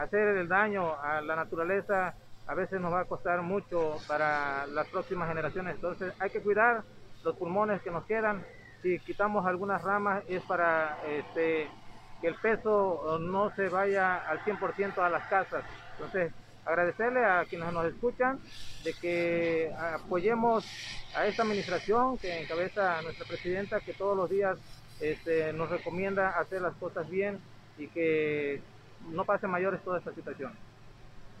[0.00, 2.14] hacer el daño a la naturaleza
[2.46, 6.82] a veces nos va a costar mucho para las próximas generaciones, entonces hay que cuidar
[7.22, 8.44] los pulmones que nos quedan.
[8.82, 11.68] Si quitamos algunas ramas es para este,
[12.20, 15.62] que el peso no se vaya al 100% a las casas.
[15.92, 16.32] Entonces,
[16.64, 18.40] agradecerle a quienes nos escuchan
[18.84, 20.66] de que apoyemos
[21.14, 24.58] a esta administración que encabeza nuestra presidenta, que todos los días
[25.00, 27.38] este, nos recomienda hacer las cosas bien
[27.78, 28.60] y que
[29.08, 30.52] no pase mayores toda esta situación.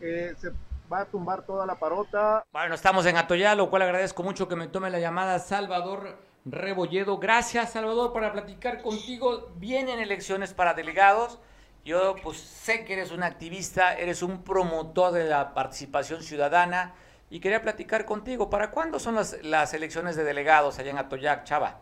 [0.00, 0.52] Eh, se
[0.90, 2.44] va a tumbar toda la parota.
[2.52, 7.18] Bueno, estamos en Atoyá, lo cual agradezco mucho que me tome la llamada Salvador Rebolledo.
[7.18, 9.50] Gracias, Salvador, para platicar contigo.
[9.56, 11.38] Vienen elecciones para delegados.
[11.84, 16.94] Yo pues sé que eres un activista, eres un promotor de la participación ciudadana
[17.30, 18.50] y quería platicar contigo.
[18.50, 21.80] ¿Para cuándo son las, las elecciones de delegados allá en Atoyac, Chava?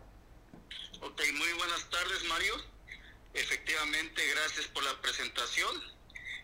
[1.03, 2.78] Ok, muy buenas tardes, Mario.
[3.39, 5.71] Efectivamente, gracias por la presentación.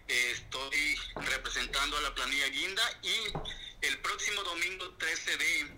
[0.07, 5.77] estoy representando a la planilla Guinda y el próximo domingo 13 de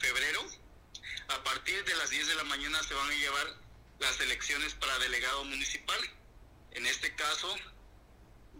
[0.00, 0.44] febrero,
[1.28, 3.56] a partir de las 10 de la mañana se van a llevar
[4.00, 6.00] las elecciones para delegado municipal.
[6.72, 7.56] En este caso,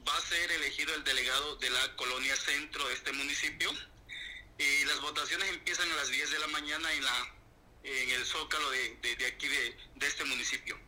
[0.06, 3.72] va a ser elegido el delegado de la colonia centro de este municipio
[4.56, 7.34] y las votaciones empiezan a las 10 de la mañana en, la,
[7.82, 10.78] en el zócalo de, de, aquí de, de, este municipio.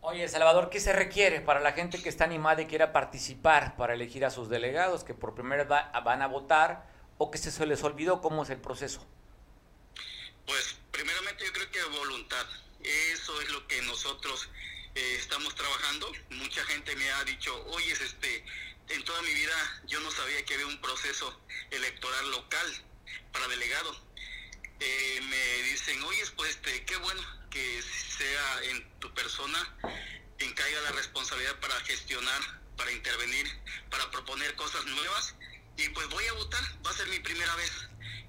[0.00, 3.94] Oye, Salvador, ¿qué se requiere para la gente que está animada y quiera participar para
[3.94, 6.86] elegir a sus delegados, que por primera vez van a votar
[7.18, 9.04] o que se les olvidó cómo es el proceso?
[10.46, 12.46] Pues primeramente yo creo que voluntad.
[13.12, 14.48] Eso es lo que nosotros
[14.94, 16.12] eh, estamos trabajando.
[16.30, 18.44] Mucha gente me ha dicho, oye, este,
[18.90, 21.40] en toda mi vida yo no sabía que había un proceso
[21.72, 22.66] electoral local
[23.32, 23.90] para delegado.
[24.78, 29.76] Eh, me dicen, oye, pues este, qué bueno que sea en tu persona
[30.38, 32.40] quien caiga la responsabilidad para gestionar,
[32.76, 33.46] para intervenir,
[33.90, 35.34] para proponer cosas nuevas.
[35.76, 37.72] Y pues voy a votar, va a ser mi primera vez.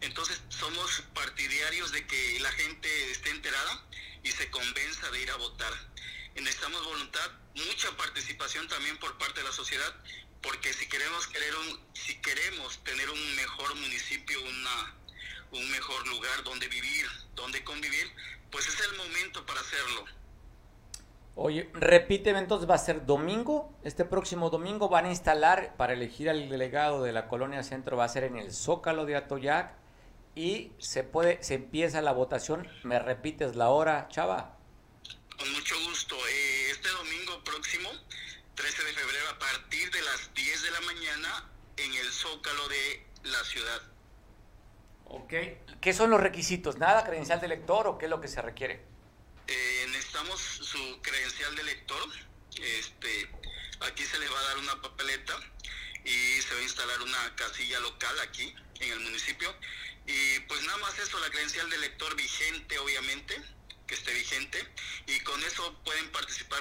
[0.02, 3.86] Entonces somos partidarios de que la gente esté enterada
[4.24, 5.74] y se convenza de ir a votar
[6.42, 9.96] necesitamos voluntad, mucha participación también por parte de la sociedad,
[10.42, 14.96] porque si queremos querer un, si queremos tener un mejor municipio, una,
[15.52, 18.12] un mejor lugar donde vivir, donde convivir,
[18.52, 20.06] pues es el momento para hacerlo.
[21.36, 26.30] Oye, repíteme entonces, va a ser domingo, este próximo domingo van a instalar para elegir
[26.30, 29.74] al delegado de la colonia centro, va a ser en el Zócalo de Atoyac
[30.36, 34.58] y se puede, se empieza la votación, me repites la hora, Chava.
[35.38, 36.16] Con mucho gusto.
[36.28, 37.90] Eh, este domingo próximo,
[38.56, 43.06] 13 de febrero, a partir de las 10 de la mañana, en el Zócalo de
[43.24, 43.82] la ciudad.
[45.10, 45.34] Ok.
[45.82, 46.78] ¿Qué son los requisitos?
[46.78, 48.82] ¿Nada credencial de lector o qué es lo que se requiere?
[49.48, 52.02] Eh, necesitamos su credencial de lector.
[52.62, 53.30] Este,
[53.82, 55.34] aquí se les va a dar una papeleta
[56.04, 59.54] y se va a instalar una casilla local aquí en el municipio.
[60.06, 63.36] Y pues nada más eso, la credencial de lector vigente, obviamente
[63.90, 64.60] que esté vigente
[65.08, 66.60] y con eso pueden participar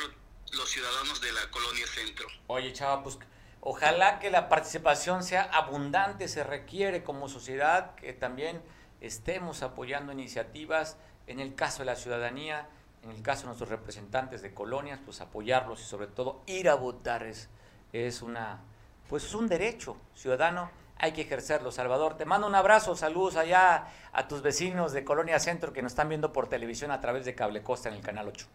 [0.52, 2.26] los ciudadanos de la colonia centro.
[2.46, 3.18] Oye, chava, pues
[3.60, 8.62] ojalá que la participación sea abundante, se requiere como sociedad que también
[9.00, 12.68] estemos apoyando iniciativas, en el caso de la ciudadanía,
[13.02, 16.74] en el caso de nuestros representantes de colonias, pues apoyarlos y sobre todo ir a
[16.74, 17.48] votar es,
[18.22, 18.60] una,
[19.08, 21.70] pues es un derecho ciudadano hay que ejercerlo.
[21.70, 25.92] Salvador, te mando un abrazo, saludos allá a tus vecinos de Colonia Centro que nos
[25.92, 28.46] están viendo por televisión a través de Cable Costa en el Canal 8.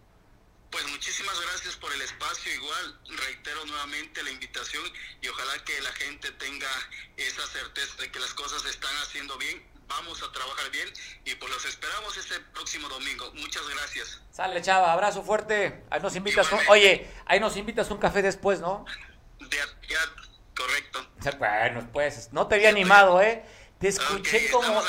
[0.73, 2.51] Pues muchísimas gracias por el espacio.
[2.51, 4.83] Igual reitero nuevamente la invitación
[5.21, 6.67] y ojalá que la gente tenga
[7.15, 9.63] esa certeza de que las cosas se están haciendo bien.
[9.88, 10.89] Vamos a trabajar bien
[11.25, 13.31] y pues los esperamos este próximo domingo.
[13.36, 14.19] Muchas gracias.
[14.31, 15.83] Sale, chava, abrazo fuerte.
[15.91, 18.83] Ahí nos invitas, oye, ahí nos invitas un café después, ¿no?
[19.41, 19.59] De,
[20.55, 21.05] Correcto.
[21.38, 23.45] Bueno, pues no te había animado, ¿eh?
[23.79, 24.81] Te escuché como...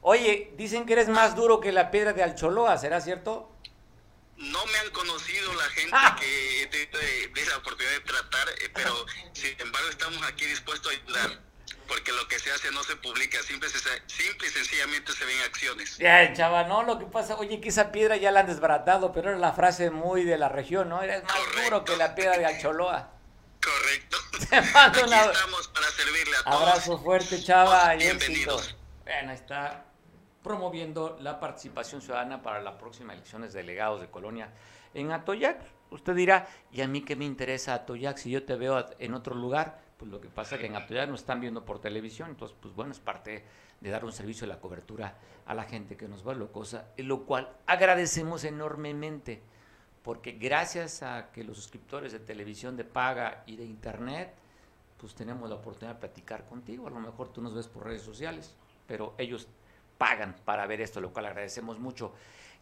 [0.00, 3.51] Oye, dicen que eres más duro que la piedra de Alcholoa, ¿será cierto?
[4.36, 6.16] No me han conocido la gente ah.
[6.18, 11.40] que de, la oportunidad de tratar, eh, pero sin embargo estamos aquí dispuestos a ayudar,
[11.86, 15.98] porque lo que se hace no se publica, simple, simple y sencillamente se ven acciones.
[15.98, 19.30] Ya, chaval, no, lo que pasa, oye, que esa piedra ya la han desbaratado, pero
[19.30, 21.02] era la frase muy de la región, ¿no?
[21.02, 23.10] Eres más duro que la piedra de Alcholoa.
[23.62, 24.16] Correcto.
[24.50, 26.62] Aquí estamos para servirle a todos.
[26.62, 27.94] Abrazo fuerte, chava.
[27.94, 28.74] Bienvenidos.
[29.04, 29.84] Bueno, está
[30.42, 34.50] promoviendo la participación ciudadana para las próximas elecciones de delegados de Colonia
[34.94, 35.60] en Atoyac.
[35.90, 39.34] Usted dirá, ¿y a mí qué me interesa Atoyac si yo te veo en otro
[39.34, 39.80] lugar?
[39.96, 42.74] Pues lo que pasa es que en Atoyac nos están viendo por televisión, entonces, pues
[42.74, 43.44] bueno, es parte
[43.80, 46.88] de dar un servicio de la cobertura a la gente que nos va lo cosa,
[46.96, 49.42] lo cual agradecemos enormemente
[50.02, 54.34] porque gracias a que los suscriptores de televisión de paga y de internet,
[54.98, 56.86] pues tenemos la oportunidad de platicar contigo.
[56.86, 58.54] A lo mejor tú nos ves por redes sociales,
[58.86, 59.48] pero ellos
[60.02, 62.12] pagan para ver esto, lo cual agradecemos mucho.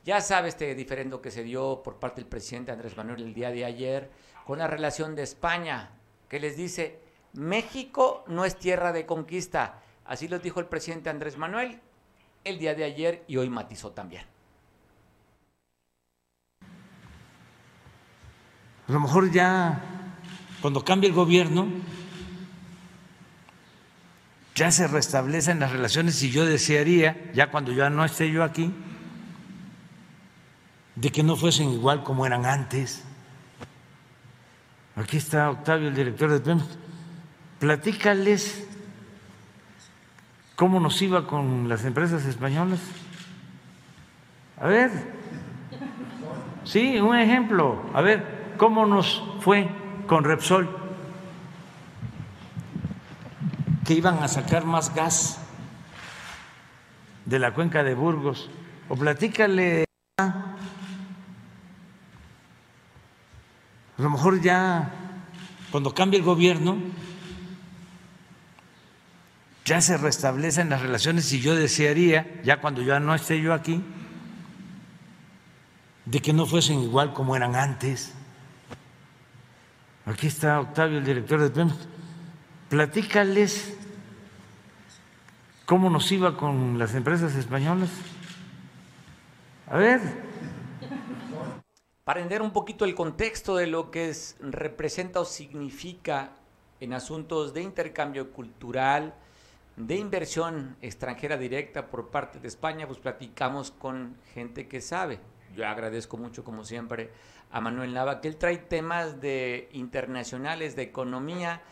[0.05, 3.51] Ya sabes este diferendo que se dio por parte del presidente Andrés Manuel el día
[3.51, 4.11] de ayer
[4.45, 5.89] con la relación de España,
[6.29, 7.01] que les dice,
[7.33, 9.81] México no es tierra de conquista.
[10.05, 11.81] Así lo dijo el presidente Andrés Manuel
[12.45, 14.27] el día de ayer y hoy matizó también.
[18.87, 19.83] A lo mejor ya
[20.61, 21.69] cuando cambie el gobierno
[24.61, 28.71] ya se restablecen las relaciones y yo desearía, ya cuando ya no esté yo aquí,
[30.97, 33.03] de que no fuesen igual como eran antes.
[34.97, 36.67] Aquí está Octavio, el director de Pemex.
[37.59, 38.67] Platícales
[40.57, 42.81] cómo nos iba con las empresas españolas.
[44.61, 44.91] A ver.
[46.65, 47.83] Sí, un ejemplo.
[47.95, 49.71] A ver, ¿cómo nos fue
[50.07, 50.80] con Repsol?
[53.85, 55.39] Que iban a sacar más gas
[57.25, 58.51] de la cuenca de Burgos.
[58.89, 59.85] O platícale.
[60.19, 60.57] A
[63.99, 64.93] lo mejor ya
[65.71, 66.79] cuando cambie el gobierno
[69.65, 73.81] ya se restablecen las relaciones y yo desearía, ya cuando ya no esté yo aquí,
[76.07, 78.13] de que no fuesen igual como eran antes.
[80.07, 81.77] Aquí está Octavio, el director de Pemex.
[82.71, 83.77] Platícales
[85.67, 87.91] cómo nos iba con las empresas españolas.
[89.67, 90.01] A ver.
[92.05, 96.31] Para entender un poquito el contexto de lo que es, representa o significa
[96.79, 99.15] en asuntos de intercambio cultural,
[99.77, 105.19] de inversión extranjera directa por parte de España, pues platicamos con gente que sabe.
[105.57, 107.11] Yo agradezco mucho, como siempre,
[107.51, 111.63] a Manuel Nava, que él trae temas de internacionales, de economía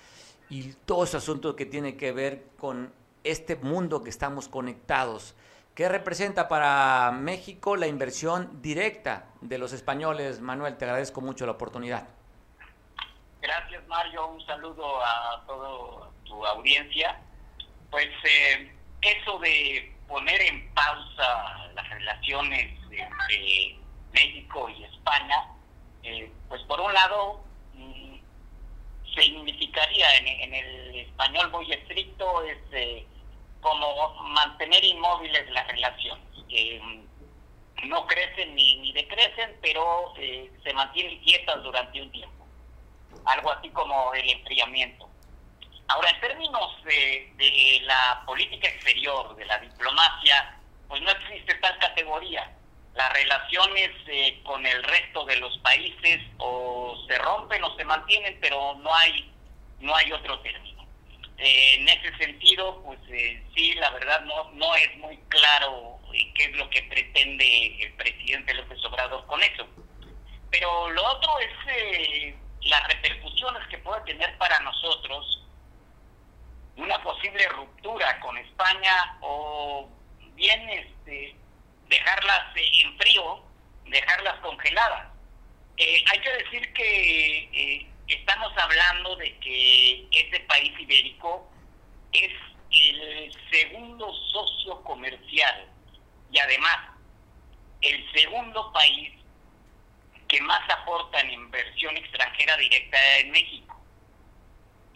[0.50, 2.92] y todo ese asunto que tiene que ver con
[3.24, 5.34] este mundo que estamos conectados.
[5.74, 10.40] ¿Qué representa para México la inversión directa de los españoles?
[10.40, 12.08] Manuel, te agradezco mucho la oportunidad.
[13.40, 14.26] Gracias, Mario.
[14.26, 17.20] Un saludo a toda tu audiencia.
[17.90, 18.72] Pues eh,
[19.02, 23.78] eso de poner en pausa las relaciones entre
[24.12, 25.44] México y España,
[26.02, 27.44] eh, pues por un lado
[27.74, 28.17] mm,
[29.22, 33.06] significaría en, el español muy estricto es eh,
[33.60, 41.20] como mantener inmóviles las relaciones, que mm, no crecen ni, ni decrecen, pero se mantienen
[41.22, 42.46] quietas durante un tiempo.
[43.24, 45.08] Algo así como el enfriamiento.
[45.88, 52.54] Ahora, en términos de, la política exterior, de la diplomacia, pues no existe tal categoría.
[52.98, 58.36] Las relaciones eh, con el resto de los países o se rompen o se mantienen,
[58.40, 59.32] pero no hay,
[59.78, 60.84] no hay otro término.
[61.36, 66.00] Eh, en ese sentido, pues eh, sí, la verdad no, no es muy claro
[66.34, 69.64] qué es lo que pretende el presidente López Obrador con eso.
[70.50, 75.46] Pero lo otro es las repercusiones que puede tener para nosotros
[76.74, 79.88] una posible ruptura con España o
[80.34, 81.36] bien este,
[81.88, 83.42] dejarlas en frío,
[83.86, 85.08] dejarlas congeladas.
[85.76, 91.50] Eh, hay que decir que eh, estamos hablando de que este país ibérico
[92.12, 92.32] es
[92.70, 95.68] el segundo socio comercial
[96.30, 96.78] y además
[97.80, 99.12] el segundo país
[100.26, 103.78] que más aporta en inversión extranjera directa en México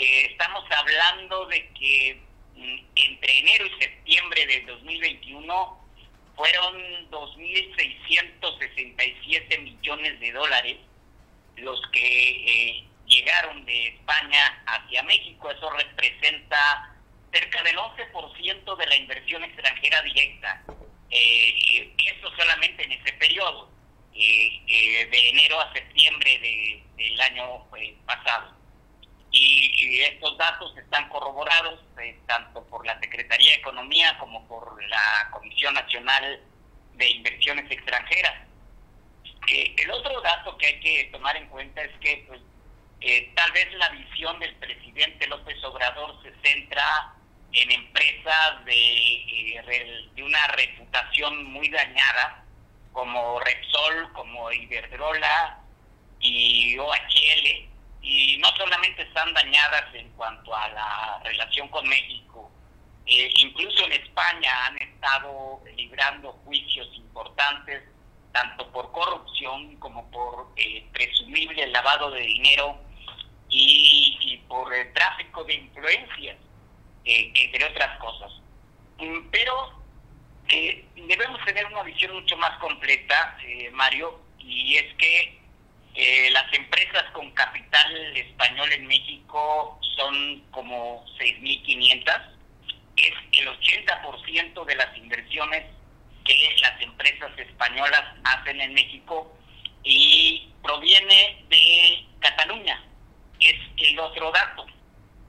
[0.03, 2.23] estamos hablando de que
[2.57, 5.82] mm, entre enero y septiembre del 2021
[6.37, 10.77] fueron 2.667 millones de dólares
[11.57, 15.51] los que eh, llegaron de España hacia México.
[15.51, 16.95] Eso representa
[17.33, 20.63] cerca del 11% de la inversión extranjera directa.
[21.11, 23.71] Eh, eso solamente en ese periodo,
[24.15, 26.39] eh, de enero a septiembre
[26.97, 27.67] del año
[28.07, 28.62] pasado
[29.33, 35.29] y, estos datos están corroborados eh, tanto por la Secretaría de Economía como por la
[35.33, 36.41] Comisión Nacional
[36.95, 38.47] de Inversiones Extranjeras.
[39.49, 42.41] Eh, el otro dato que hay que tomar en cuenta es que pues,
[43.01, 47.15] eh, tal vez la visión del presidente López Obrador se centra
[47.53, 52.45] en empresas de, de una reputación muy dañada,
[52.93, 55.59] como Repsol, como Iberdrola
[56.21, 57.72] y OHL,
[58.03, 62.51] y no solamente están dañadas en cuanto a la relación con México,
[63.07, 67.83] eh, incluso en España han estado librando juicios importantes,
[68.33, 72.79] tanto por corrupción como por eh, presumible lavado de dinero
[73.49, 76.37] y, por el tráfico de influencias,
[77.05, 78.33] eh, entre otras cosas.
[78.99, 79.83] Mm, pero
[80.97, 83.39] debemos tener una visión mucho más completa,
[83.73, 85.42] Mario, y es que
[85.95, 92.23] eh, las empresas con capital español en México son como 6.500.
[92.97, 95.65] Es el 80% de las inversiones
[96.25, 99.37] que las empresas españolas hacen en México
[99.83, 102.83] y proviene de Cataluña.
[103.41, 104.67] Es el otro dato.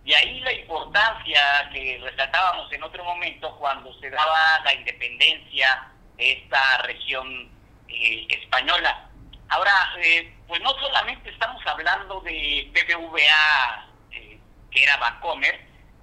[0.05, 5.87] Y ahí la importancia que resaltábamos en otro momento cuando se daba la independencia
[6.17, 7.49] de esta región
[7.87, 9.09] eh, española.
[9.49, 9.71] Ahora,
[10.01, 14.39] eh, pues no solamente estamos hablando de BBVA, eh,
[14.71, 15.59] que era Bancomer,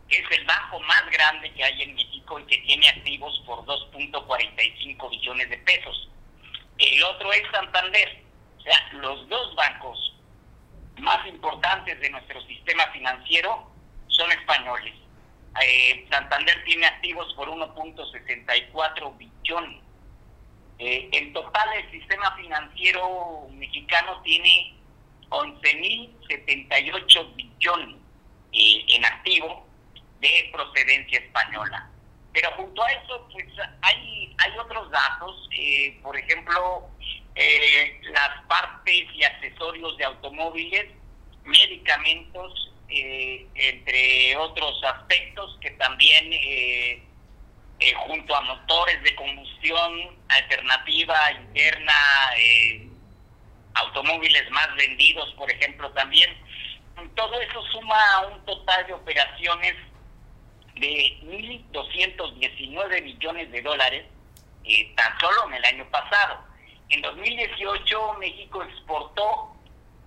[0.08, 3.64] que es el banco más grande que hay en México y que tiene activos por
[3.64, 6.08] 2.45 billones de pesos.
[6.78, 8.24] El otro es Santander,
[8.58, 10.14] O sea, los dos bancos
[10.98, 13.70] más importantes de nuestro sistema financiero
[14.08, 14.94] son españoles.
[15.62, 19.82] Eh, Santander tiene activos por 1.64 billones.
[20.82, 24.72] Eh, en total, el sistema financiero mexicano tiene
[25.28, 27.96] 11.078 billones
[28.52, 29.66] eh, en activo
[30.20, 31.86] de procedencia española.
[32.32, 33.44] Pero junto a eso, pues
[33.82, 36.88] hay, hay otros datos, eh, por ejemplo,
[37.34, 40.86] eh, las partes y accesorios de automóviles,
[41.44, 46.32] medicamentos, eh, entre otros aspectos que también
[48.06, 51.92] junto a motores de combustión alternativa interna,
[53.74, 56.30] automóviles más vendidos, por ejemplo, también,
[57.14, 59.74] todo eso suma a un total de operaciones
[60.74, 64.04] de 1.219 millones de dólares
[64.64, 66.38] eh, tan solo en el año pasado.
[66.88, 69.54] En 2018 México exportó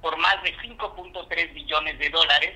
[0.01, 2.53] por más de 5.3 billones de dólares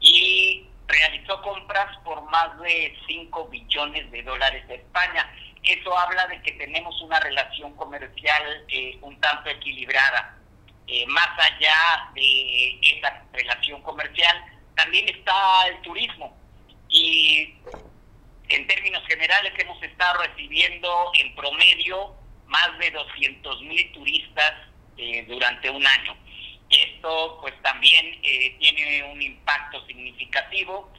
[0.00, 5.30] y realizó compras por más de 5 billones de dólares de España.
[5.62, 10.38] Eso habla de que tenemos una relación comercial eh, un tanto equilibrada.
[10.86, 14.36] Eh, más allá de esa relación comercial,
[14.74, 16.36] también está el turismo
[16.88, 17.54] y
[18.48, 22.14] en términos generales hemos estado recibiendo en promedio
[22.46, 24.52] más de 200 mil turistas
[24.98, 26.16] eh, durante un año.
[26.72, 30.92] Esto pues también eh, tiene un impacto significativo.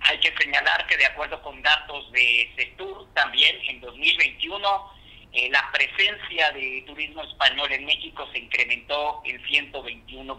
[0.00, 5.70] Hay que señalar que de acuerdo con datos de CETUR, también en 2021 eh, la
[5.72, 10.38] presencia de turismo español en México se incrementó en 121%.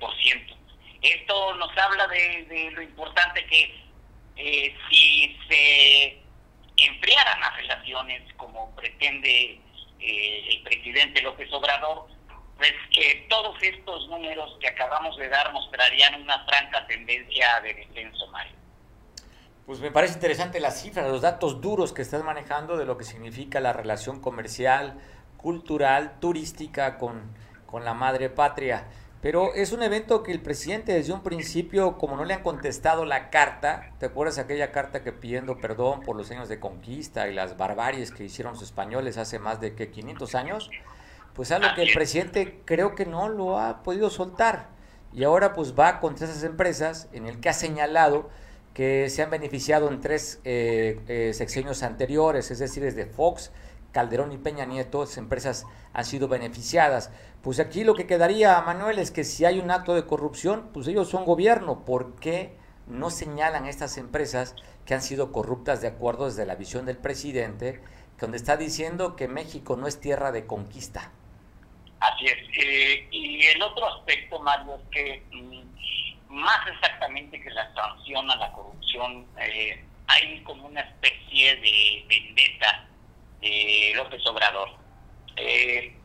[0.00, 0.56] por ciento.
[1.02, 3.70] Esto nos habla de, lo importante que es
[4.36, 6.22] eh, si se
[6.76, 9.60] enfriaran las relaciones como pretende
[10.00, 12.08] eh, el presidente López Obrador,
[12.62, 18.24] pues que todos estos números que acabamos de dar mostrarían una franca tendencia de descenso,
[18.28, 18.54] Mario.
[19.66, 23.02] Pues me parece interesante la cifra, los datos duros que estás manejando de lo que
[23.02, 25.00] significa la relación comercial,
[25.38, 27.34] cultural, turística con,
[27.66, 28.86] con la madre patria.
[29.20, 33.04] Pero es un evento que el presidente desde un principio, como no le han contestado
[33.04, 37.34] la carta, ¿te acuerdas aquella carta que pidiendo perdón por los años de conquista y
[37.34, 40.70] las barbaries que hicieron los españoles hace más de que 500 años?
[41.34, 44.68] Pues algo que el presidente creo que no lo ha podido soltar.
[45.12, 48.30] Y ahora pues va contra esas empresas en el que ha señalado
[48.74, 53.50] que se han beneficiado en tres eh, eh, sexenios anteriores, es decir, desde Fox,
[53.92, 57.10] Calderón y Peña Nieto, esas empresas han sido beneficiadas.
[57.42, 60.88] Pues aquí lo que quedaría, Manuel, es que si hay un acto de corrupción, pues
[60.88, 61.84] ellos son gobierno.
[61.84, 62.56] ¿Por qué
[62.86, 64.54] no señalan a estas empresas
[64.86, 67.82] que han sido corruptas de acuerdo desde la visión del presidente,
[68.18, 71.10] donde está diciendo que México no es tierra de conquista?
[72.02, 72.38] Así es.
[72.58, 78.36] Eh, y el otro aspecto, Mario, es que mm, más exactamente que la sanción a
[78.36, 82.84] la corrupción, eh, hay como una especie de vendetta
[83.40, 84.70] de López Obrador.
[85.36, 85.96] Eh,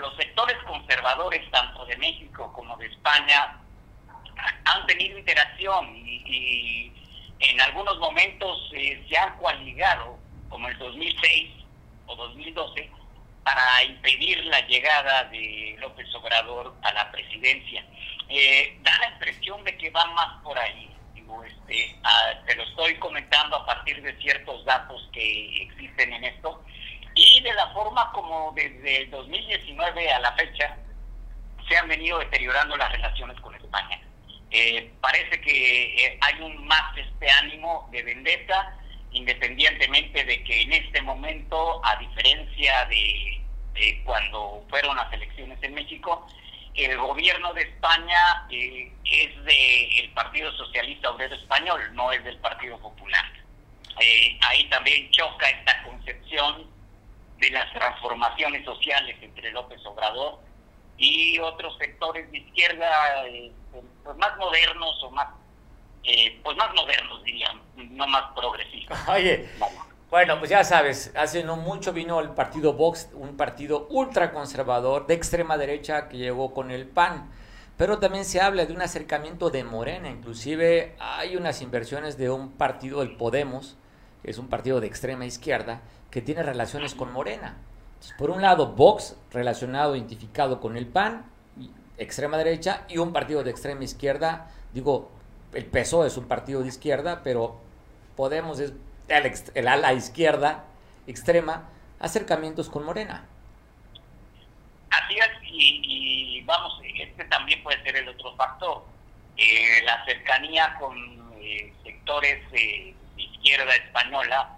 [0.00, 3.58] los sectores conservadores, tanto de México como de España,
[4.64, 6.92] han tenido interacción y,
[7.40, 10.18] en algunos momentos eh, se han coaligado,
[10.48, 11.50] como el 2006
[12.06, 12.90] o 2012,
[13.44, 17.84] para impedir la llegada de López Obrador a la presidencia.
[18.28, 20.90] Eh, da la impresión de que va más por ahí.
[21.14, 21.96] Digo, este,
[22.46, 26.62] te lo estoy comentando a partir de ciertos datos que existen en esto
[27.14, 30.76] y de la forma como desde el 2019 a la fecha
[31.68, 34.00] se han venido deteriorando las relaciones con España.
[34.50, 38.76] Eh, parece que eh, hay un más este ánimo de vendetta,
[39.12, 43.42] independientemente de que en este momento, a diferencia de,
[44.04, 46.26] cuando fueron las elecciones en México,
[46.74, 52.78] el gobierno de España eh, es del Partido Socialista Obrero Español, no es del Partido
[52.78, 53.24] Popular.
[54.42, 56.70] ahí también choca esta concepción
[57.38, 60.38] de las transformaciones sociales entre López Obrador
[60.98, 63.50] y otros sectores de izquierda eh,
[64.04, 65.28] pues más modernos o más
[66.04, 69.48] eh, pues más modernos diría no más progresistas oye
[70.10, 75.14] bueno pues ya sabes hace no mucho vino el partido Vox un partido ultraconservador de
[75.14, 77.30] extrema derecha que llegó con el PAN
[77.76, 82.52] pero también se habla de un acercamiento de Morena inclusive hay unas inversiones de un
[82.52, 83.76] partido el Podemos
[84.22, 85.80] que es un partido de extrema izquierda
[86.10, 87.56] que tiene relaciones con Morena.
[88.18, 91.24] por un lado, Vox relacionado, identificado con el PAN,
[91.98, 94.50] extrema derecha, y un partido de extrema izquierda.
[94.72, 95.10] Digo,
[95.52, 97.60] el PSOE es un partido de izquierda, pero
[98.20, 98.74] Podemos es
[99.54, 100.66] el, ala izquierda
[101.06, 101.70] extrema,
[102.00, 103.24] acercamientos con Morena.
[104.90, 108.84] Así es, y, vamos, este también puede ser el otro factor.
[109.38, 114.54] Eh, la cercanía con eh, sectores de izquierda española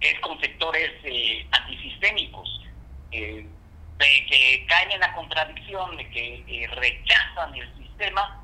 [0.00, 0.90] es con sectores
[1.52, 2.62] antisistémicos,
[3.12, 3.46] que
[4.68, 8.41] caen en la contradicción de que rechazan el sistema,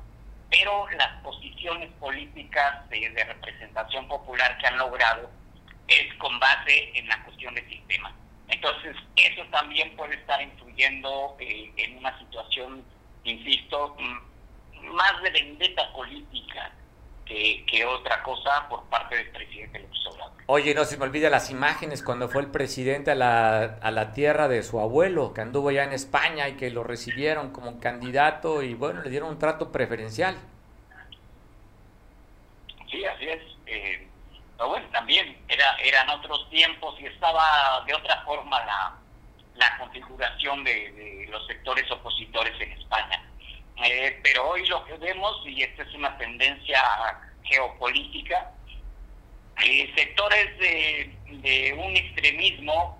[0.49, 5.29] pero las posiciones políticas de representación popular que han logrado
[5.87, 8.13] es con base en la cuestión del sistema.
[8.47, 12.83] Entonces, eso también puede estar influyendo eh, en una situación,
[13.23, 13.95] insisto,
[14.81, 16.71] más de vendetta política
[17.29, 20.33] que, que, otra cosa por parte del presidente López Obrador.
[20.47, 24.11] Oye, no se me olvida las imágenes cuando fue el presidente a la, a la
[24.11, 28.63] tierra de su abuelo, que anduvo ya en España y que lo recibieron como candidato
[28.63, 30.37] y bueno, le dieron un trato preferencial.
[32.89, 33.41] Sí, así es.
[33.67, 34.07] Eh,
[34.57, 38.97] pero bueno, también era, eran otros tiempos y estaba de otra forma la,
[39.59, 43.23] la configuración de, los sectores opositores en España.
[43.83, 46.81] Eh, pero hoy lo que vemos, y esta es una tendencia
[47.43, 48.51] geopolítica,
[49.63, 51.15] eh, sectores de,
[51.77, 52.99] un extremismo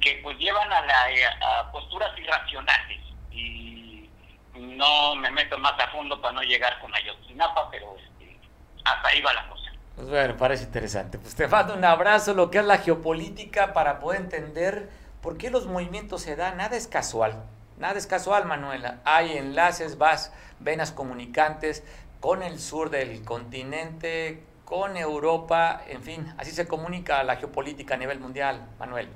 [0.00, 3.00] que pues llevan a, la, posturas irracionales.
[3.30, 4.08] Y
[4.54, 8.36] no me meto más a fondo para no llegar con Ayotzinapa, pero este,
[8.84, 9.72] hasta ahí va la cosa.
[9.94, 11.18] Pues bueno, parece interesante.
[11.18, 14.90] Pues te mando un abrazo, lo que es la geopolítica para poder entender
[15.22, 16.56] por qué los movimientos se dan.
[16.56, 17.44] Nada es casual,
[17.78, 19.00] nada es casual, Manuela.
[19.04, 21.82] Hay enlaces, vas, venas comunicantes
[22.20, 27.96] con el sur del continente, con Europa, en fin, así se comunica la geopolítica a
[27.96, 29.08] nivel mundial, Manuel.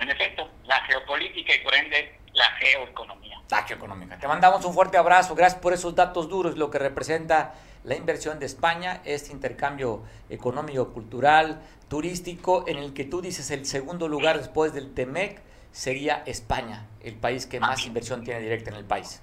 [0.00, 3.38] En efecto, la geopolítica y por ende la geoeconomía.
[3.50, 4.18] La geoeconomía.
[4.18, 8.38] Te mandamos un fuerte abrazo, gracias por esos datos duros, lo que representa la inversión
[8.38, 14.38] de España, este intercambio económico, cultural, turístico, en el que tú dices el segundo lugar
[14.38, 19.22] después del TEMEC sería España, el país que más inversión tiene directa en el país.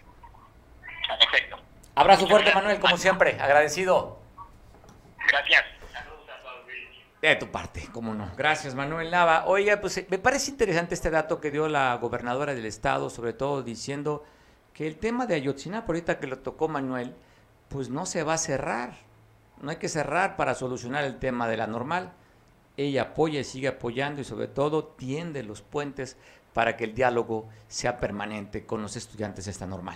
[1.20, 1.58] Perfecto.
[1.96, 4.20] Abrazo fuerte, Manuel, como siempre, agradecido.
[5.28, 5.66] Gracias.
[7.22, 8.32] De tu parte, cómo no.
[8.38, 9.46] Gracias, Manuel Nava.
[9.46, 13.62] Oiga, pues me parece interesante este dato que dio la gobernadora del estado, sobre todo
[13.62, 14.24] diciendo
[14.74, 17.14] que el tema de Ayotzinapa, ahorita que lo tocó Manuel,
[17.68, 18.94] pues no se va a cerrar.
[19.62, 22.14] No hay que cerrar para solucionar el tema de la normal.
[22.78, 26.16] Ella apoya y sigue apoyando y sobre todo tiende los puentes
[26.60, 29.96] para que el diálogo sea permanente con los estudiantes de esta normal.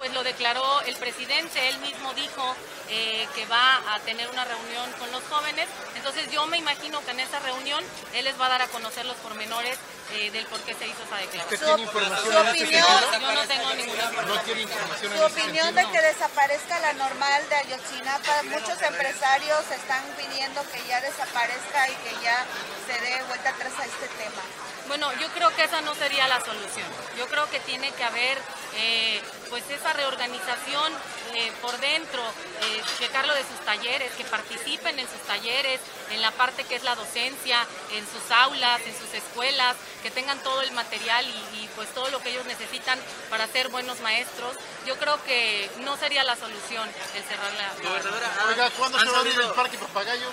[0.00, 2.56] Pues lo declaró el presidente, él mismo dijo
[2.88, 7.10] eh, que va a tener una reunión con los jóvenes, entonces yo me imagino que
[7.10, 7.84] en esa reunión
[8.14, 9.76] él les va a dar a conocer los pormenores
[10.14, 11.76] eh, del por qué se hizo esa declaración.
[11.76, 12.86] ¿Tiene información su opinión,
[13.20, 14.28] yo no tengo ninguna información.
[14.28, 20.02] ¿No tiene información Su opinión de que desaparezca la normal de Ayotzinapa, muchos empresarios están
[20.16, 22.46] pidiendo que ya desaparezca y que ya
[22.86, 24.40] se dé vuelta atrás a este tema.
[24.88, 26.88] Bueno, yo creo que esa no sería la solución.
[27.16, 28.38] Yo creo que tiene que haber
[28.74, 30.92] eh, pues esa reorganización
[31.34, 35.80] eh, por dentro, eh, checarlo de sus talleres, que participen en sus talleres,
[36.10, 40.38] en la parte que es la docencia, en sus aulas, en sus escuelas, que tengan
[40.42, 42.98] todo el material y, pues todo lo que ellos necesitan
[43.28, 44.54] para ser buenos maestros.
[44.86, 48.48] Yo creo que no sería la solución el cerrar la...
[48.48, 50.30] Oiga, ¿cuándo se va a abrir el Parque Papagayo?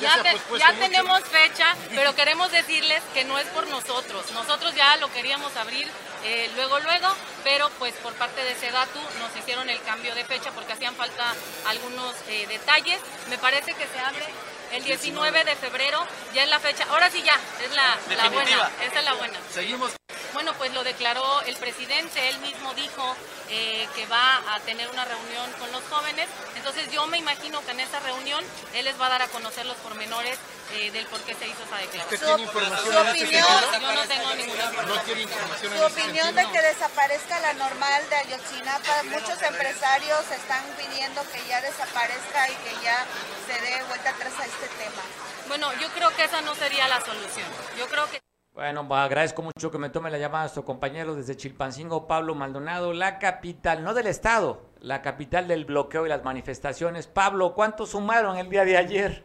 [0.00, 0.22] Ya,
[0.58, 4.30] ya tenemos fecha, pero queremos decirles que no es por nosotros.
[4.32, 5.88] Nosotros ya lo queríamos abrir
[6.24, 7.08] eh, luego, luego,
[7.42, 11.34] pero pues por parte de Sedatu nos hicieron el cambio de fecha porque hacían falta
[11.66, 12.98] algunos eh, detalles.
[13.28, 14.24] Me parece que se abre
[14.72, 16.84] el 19 de febrero, ya es la fecha.
[16.90, 19.38] Ahora sí ya, es la, la buena, esa es la buena.
[19.52, 19.92] Seguimos.
[20.32, 23.16] Bueno, pues lo declaró el presidente, él mismo dijo
[23.50, 27.70] eh, que va a tener una reunión con los jóvenes, entonces yo me imagino que
[27.72, 28.42] en esa reunión
[28.74, 30.38] él les va a dar a conocer los pormenores
[30.72, 32.14] eh, del por qué se hizo esa declaración.
[32.14, 33.46] ¿Usted tiene información opinión,
[33.80, 34.88] Yo no tengo ninguna información.
[34.88, 40.64] ¿No tiene información Su opinión de que desaparezca la normal de Ayotzinapa, muchos empresarios están
[40.76, 43.06] pidiendo que ya desaparezca y que ya
[43.46, 45.02] se dé vuelta atrás a este tema.
[45.48, 47.46] Bueno, yo creo que esa no sería la solución.
[47.78, 48.20] Yo creo que
[48.54, 52.92] bueno, agradezco mucho que me tome la llamada a nuestro compañero desde Chilpancingo, Pablo Maldonado,
[52.92, 57.08] la capital, no del estado, la capital del bloqueo y las manifestaciones.
[57.08, 59.24] Pablo, ¿cuántos sumaron el día de ayer?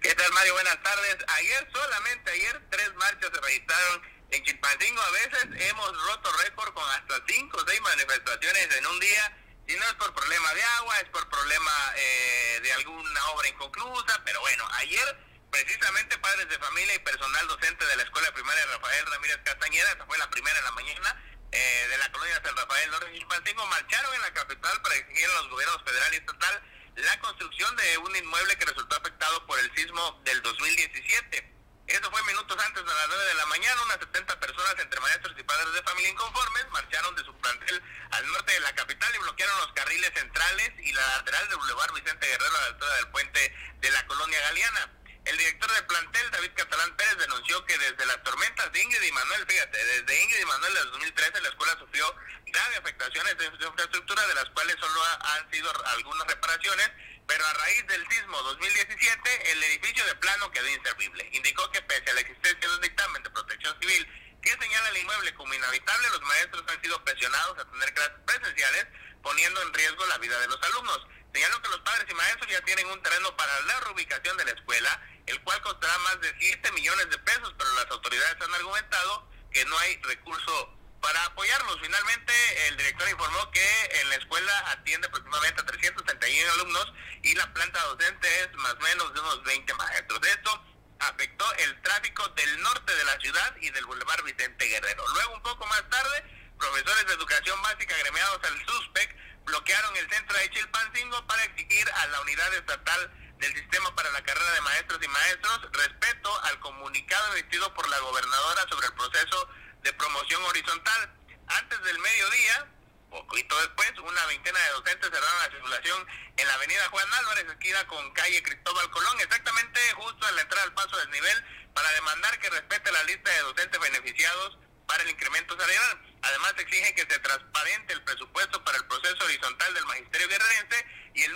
[0.00, 0.54] ¿Qué tal, Mario?
[0.54, 1.16] Buenas tardes.
[1.36, 5.02] Ayer, solamente ayer, tres marchas se registraron en Chilpancingo.
[5.02, 9.36] A veces hemos roto récord con hasta cinco o seis manifestaciones en un día.
[9.68, 14.22] Y no es por problema de agua, es por problema eh, de alguna obra inconclusa.
[14.24, 15.25] Pero bueno, ayer
[15.56, 20.04] precisamente padres de familia y personal docente de la Escuela Primaria Rafael Ramírez Castañeda, esta
[20.04, 24.14] fue la primera en la mañana, eh, de la colonia San Rafael Norte Chilpancingo, marcharon
[24.14, 26.62] en la capital para exigir a los gobiernos federal y estatal
[26.96, 31.54] la construcción de un inmueble que resultó afectado por el sismo del 2017.
[31.86, 35.34] Eso fue minutos antes de las 9 de la mañana, unas 70 personas entre maestros
[35.38, 39.18] y padres de familia inconformes marcharon de su plantel al norte de la capital y
[39.18, 43.08] bloquearon los carriles centrales y la lateral del Boulevard Vicente Guerrero a la altura del
[43.08, 44.92] puente de la colonia Galeana.
[45.26, 49.12] El director del plantel, David Catalán Pérez, denunció que desde las tormentas de Ingrid y
[49.12, 52.14] Manuel, fíjate, desde Ingrid y Manuel de 2013 la escuela sufrió
[52.46, 56.90] graves afectaciones de infraestructura, de las cuales solo han sido algunas reparaciones,
[57.26, 61.28] pero a raíz del sismo 2017 el edificio de plano quedó inservible.
[61.32, 64.06] Indicó que pese a la existencia de un dictamen de protección civil
[64.40, 68.86] que señala el inmueble como inhabitable, los maestros han sido presionados a tener clases presenciales,
[69.22, 71.04] poniendo en riesgo la vida de los alumnos.
[71.34, 74.52] Señaló que los padres y maestros ya tienen un terreno para la reubicación de la
[74.52, 79.28] escuela, el cual costará más de 7 millones de pesos, pero las autoridades han argumentado
[79.52, 81.78] que no hay recurso para apoyarlos.
[81.80, 82.32] Finalmente,
[82.68, 87.82] el director informó que en la escuela atiende aproximadamente a 331 alumnos y la planta
[87.84, 90.20] docente es más o menos de unos 20 maestros.
[90.26, 90.64] Esto
[91.00, 95.06] afectó el tráfico del norte de la ciudad y del Boulevard Vicente Guerrero.
[95.08, 96.24] Luego, un poco más tarde,
[96.58, 102.06] profesores de educación básica agremiados al SUSPEC bloquearon el centro de Chilpancingo para exigir a
[102.06, 107.34] la unidad estatal del sistema para la carrera de maestros y maestros respeto al comunicado
[107.34, 109.48] emitido por la gobernadora sobre el proceso
[109.82, 111.12] de promoción horizontal.
[111.48, 112.66] Antes del mediodía,
[113.10, 116.06] poquito después, una veintena de docentes cerraron la circulación
[116.36, 120.64] en la avenida Juan Álvarez, esquina con calle Cristóbal Colón, exactamente justo en la entrada
[120.64, 125.10] al paso del nivel, para demandar que respete la lista de docentes beneficiados para el
[125.10, 126.02] incremento salarial.
[126.22, 131.22] Además exigen que se transparente el presupuesto para el proceso horizontal del magisterio guerrerense y
[131.22, 131.34] el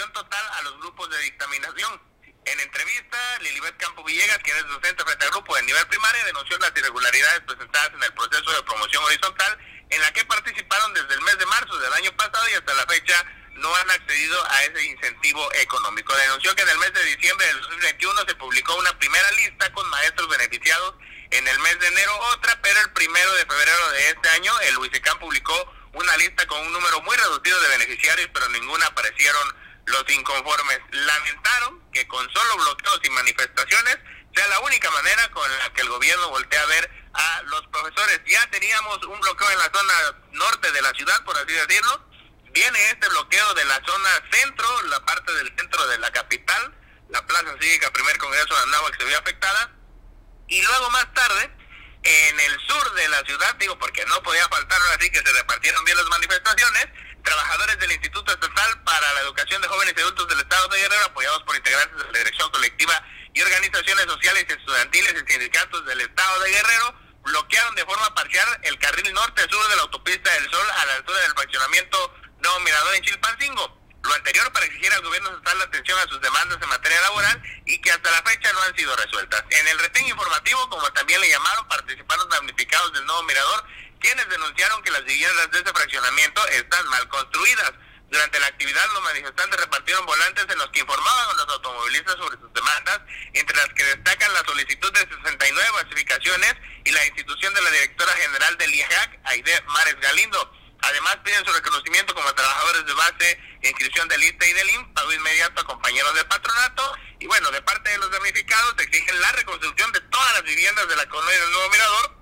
[0.00, 2.00] total a los grupos de dictaminación.
[2.44, 6.58] En entrevista, Lilibet Campo Villegas, quien es docente frente al grupo de nivel primario, denunció
[6.58, 9.58] las irregularidades presentadas en el proceso de promoción horizontal
[9.90, 12.86] en la que participaron desde el mes de marzo del año pasado y hasta la
[12.86, 16.16] fecha no han accedido a ese incentivo económico.
[16.16, 19.88] Denunció que en el mes de diciembre del 2021 se publicó una primera lista con
[19.90, 20.94] maestros beneficiados
[21.30, 24.78] en el mes de enero otra, pero el primero de febrero de este año el
[24.78, 30.04] UICECAM publicó una lista con un número muy reducido de beneficiarios, pero ninguna aparecieron los
[30.08, 30.80] inconformes.
[30.90, 33.98] Lamentaron que con solo bloqueos y manifestaciones
[34.34, 38.20] sea la única manera con la que el gobierno voltea a ver a los profesores.
[38.26, 39.94] Ya teníamos un bloqueo en la zona
[40.32, 42.08] norte de la ciudad, por así decirlo.
[42.52, 46.74] Viene este bloqueo de la zona centro, la parte del centro de la capital,
[47.08, 49.70] la Plaza Cívica, primer Congreso de Anáhuac se vio afectada
[50.48, 51.50] y luego más tarde,
[52.02, 55.84] en el sur de la ciudad, digo porque no podía faltar así que se repartieron
[55.84, 56.88] bien las manifestaciones,
[57.22, 61.04] trabajadores del Instituto Estatal para la Educación de Jóvenes y Adultos del Estado de Guerrero,
[61.06, 63.02] apoyados por integrantes de la Dirección Colectiva
[63.34, 66.94] y organizaciones sociales y estudiantiles y sindicatos del Estado de Guerrero,
[67.24, 71.20] bloquearon de forma parcial el carril norte-sur de la autopista del Sol a la altura
[71.20, 73.82] del fraccionamiento Nuevo Mirador en Chilpancingo.
[74.02, 77.40] Lo anterior para exigir al gobierno estatal la atención a sus demandas en materia laboral
[77.66, 79.44] y que hasta la fecha no han sido resueltas.
[79.48, 83.64] En el retén informativo, como también le llamaron, participaron damnificados del nuevo mirador,
[84.02, 87.72] quienes denunciaron que las viviendas de este fraccionamiento están mal construidas.
[88.10, 92.36] Durante la actividad, los manifestantes repartieron volantes en los que informaban a los automovilistas sobre
[92.36, 93.00] sus demandas,
[93.32, 98.12] entre las que destacan la solicitud de 69 basificaciones y la institución de la directora
[98.12, 100.52] general del IEJAC, Aide Mares Galindo.
[100.82, 105.12] Además, piden su reconocimiento como trabajadores de base, inscripción del ISTE y del IN, pago
[105.12, 106.96] inmediato a compañeros del patronato.
[107.20, 110.96] Y bueno, de parte de los damnificados, exigen la reconstrucción de todas las viviendas de
[110.96, 112.21] la colonia del Nuevo Mirador,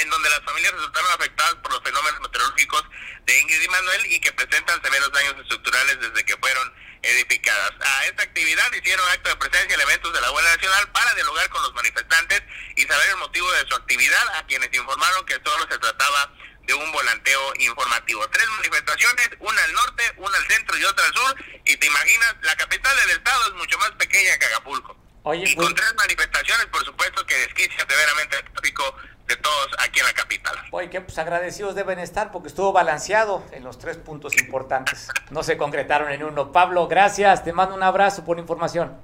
[0.00, 2.84] en donde las familias resultaron afectadas por los fenómenos meteorológicos
[3.24, 6.72] de Ingrid y Manuel y que presentan severos daños estructurales desde que fueron
[7.02, 7.72] edificadas.
[7.80, 11.62] A esta actividad hicieron acto de presencia elementos de la Guardia Nacional para dialogar con
[11.62, 12.42] los manifestantes
[12.76, 16.32] y saber el motivo de su actividad, a quienes informaron que solo se trataba
[16.62, 18.28] de un volanteo informativo.
[18.30, 22.36] Tres manifestaciones, una al norte, una al centro y otra al sur, y te imaginas,
[22.42, 24.96] la capital del estado es mucho más pequeña que Acapulco.
[25.34, 30.06] y con tres manifestaciones, por supuesto, que desquicia severamente el tráfico de todos aquí en
[30.06, 30.54] la capital.
[30.70, 35.08] Oye, que pues agradecidos deben estar porque estuvo balanceado en los tres puntos importantes.
[35.30, 36.52] No se concretaron en uno.
[36.52, 37.44] Pablo, gracias.
[37.44, 38.96] Te mando un abrazo por información.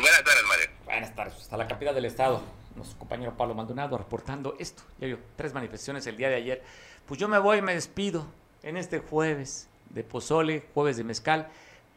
[0.00, 0.66] Buenas tardes, Mario.
[0.84, 1.34] Buenas tardes.
[1.40, 2.42] Hasta la capital del estado.
[2.76, 4.82] Nuestro compañero Pablo Maldonado reportando esto.
[4.98, 6.62] Ya vio, tres manifestaciones el día de ayer.
[7.06, 8.26] Pues yo me voy y me despido
[8.62, 11.48] en este jueves de pozole, jueves de mezcal.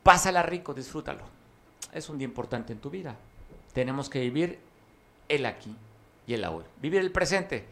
[0.04, 1.24] Pásala rico, disfrútalo.
[1.92, 3.16] Es un día importante en tu vida.
[3.74, 4.60] Tenemos que vivir
[5.28, 5.76] el aquí
[6.30, 6.68] y el ahora.
[6.80, 7.66] Vivir el presente.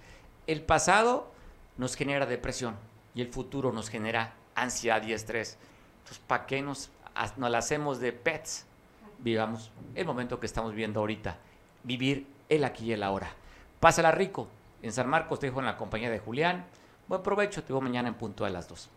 [0.48, 1.30] El pasado
[1.78, 2.76] nos genera depresión
[3.14, 5.60] y el futuro nos genera ansiedad y estrés.
[6.00, 6.90] Entonces, ¿para qué nos,
[7.38, 8.66] nos la hacemos de pets?
[9.20, 11.38] Vivamos el momento que estamos viviendo ahorita.
[11.84, 13.30] Vivir el aquí y el ahora.
[13.80, 14.48] Pásala rico.
[14.82, 16.66] En San Marcos te dejo en la compañía de Julián.
[17.08, 18.90] Buen provecho, te veo mañana en punto de las dos.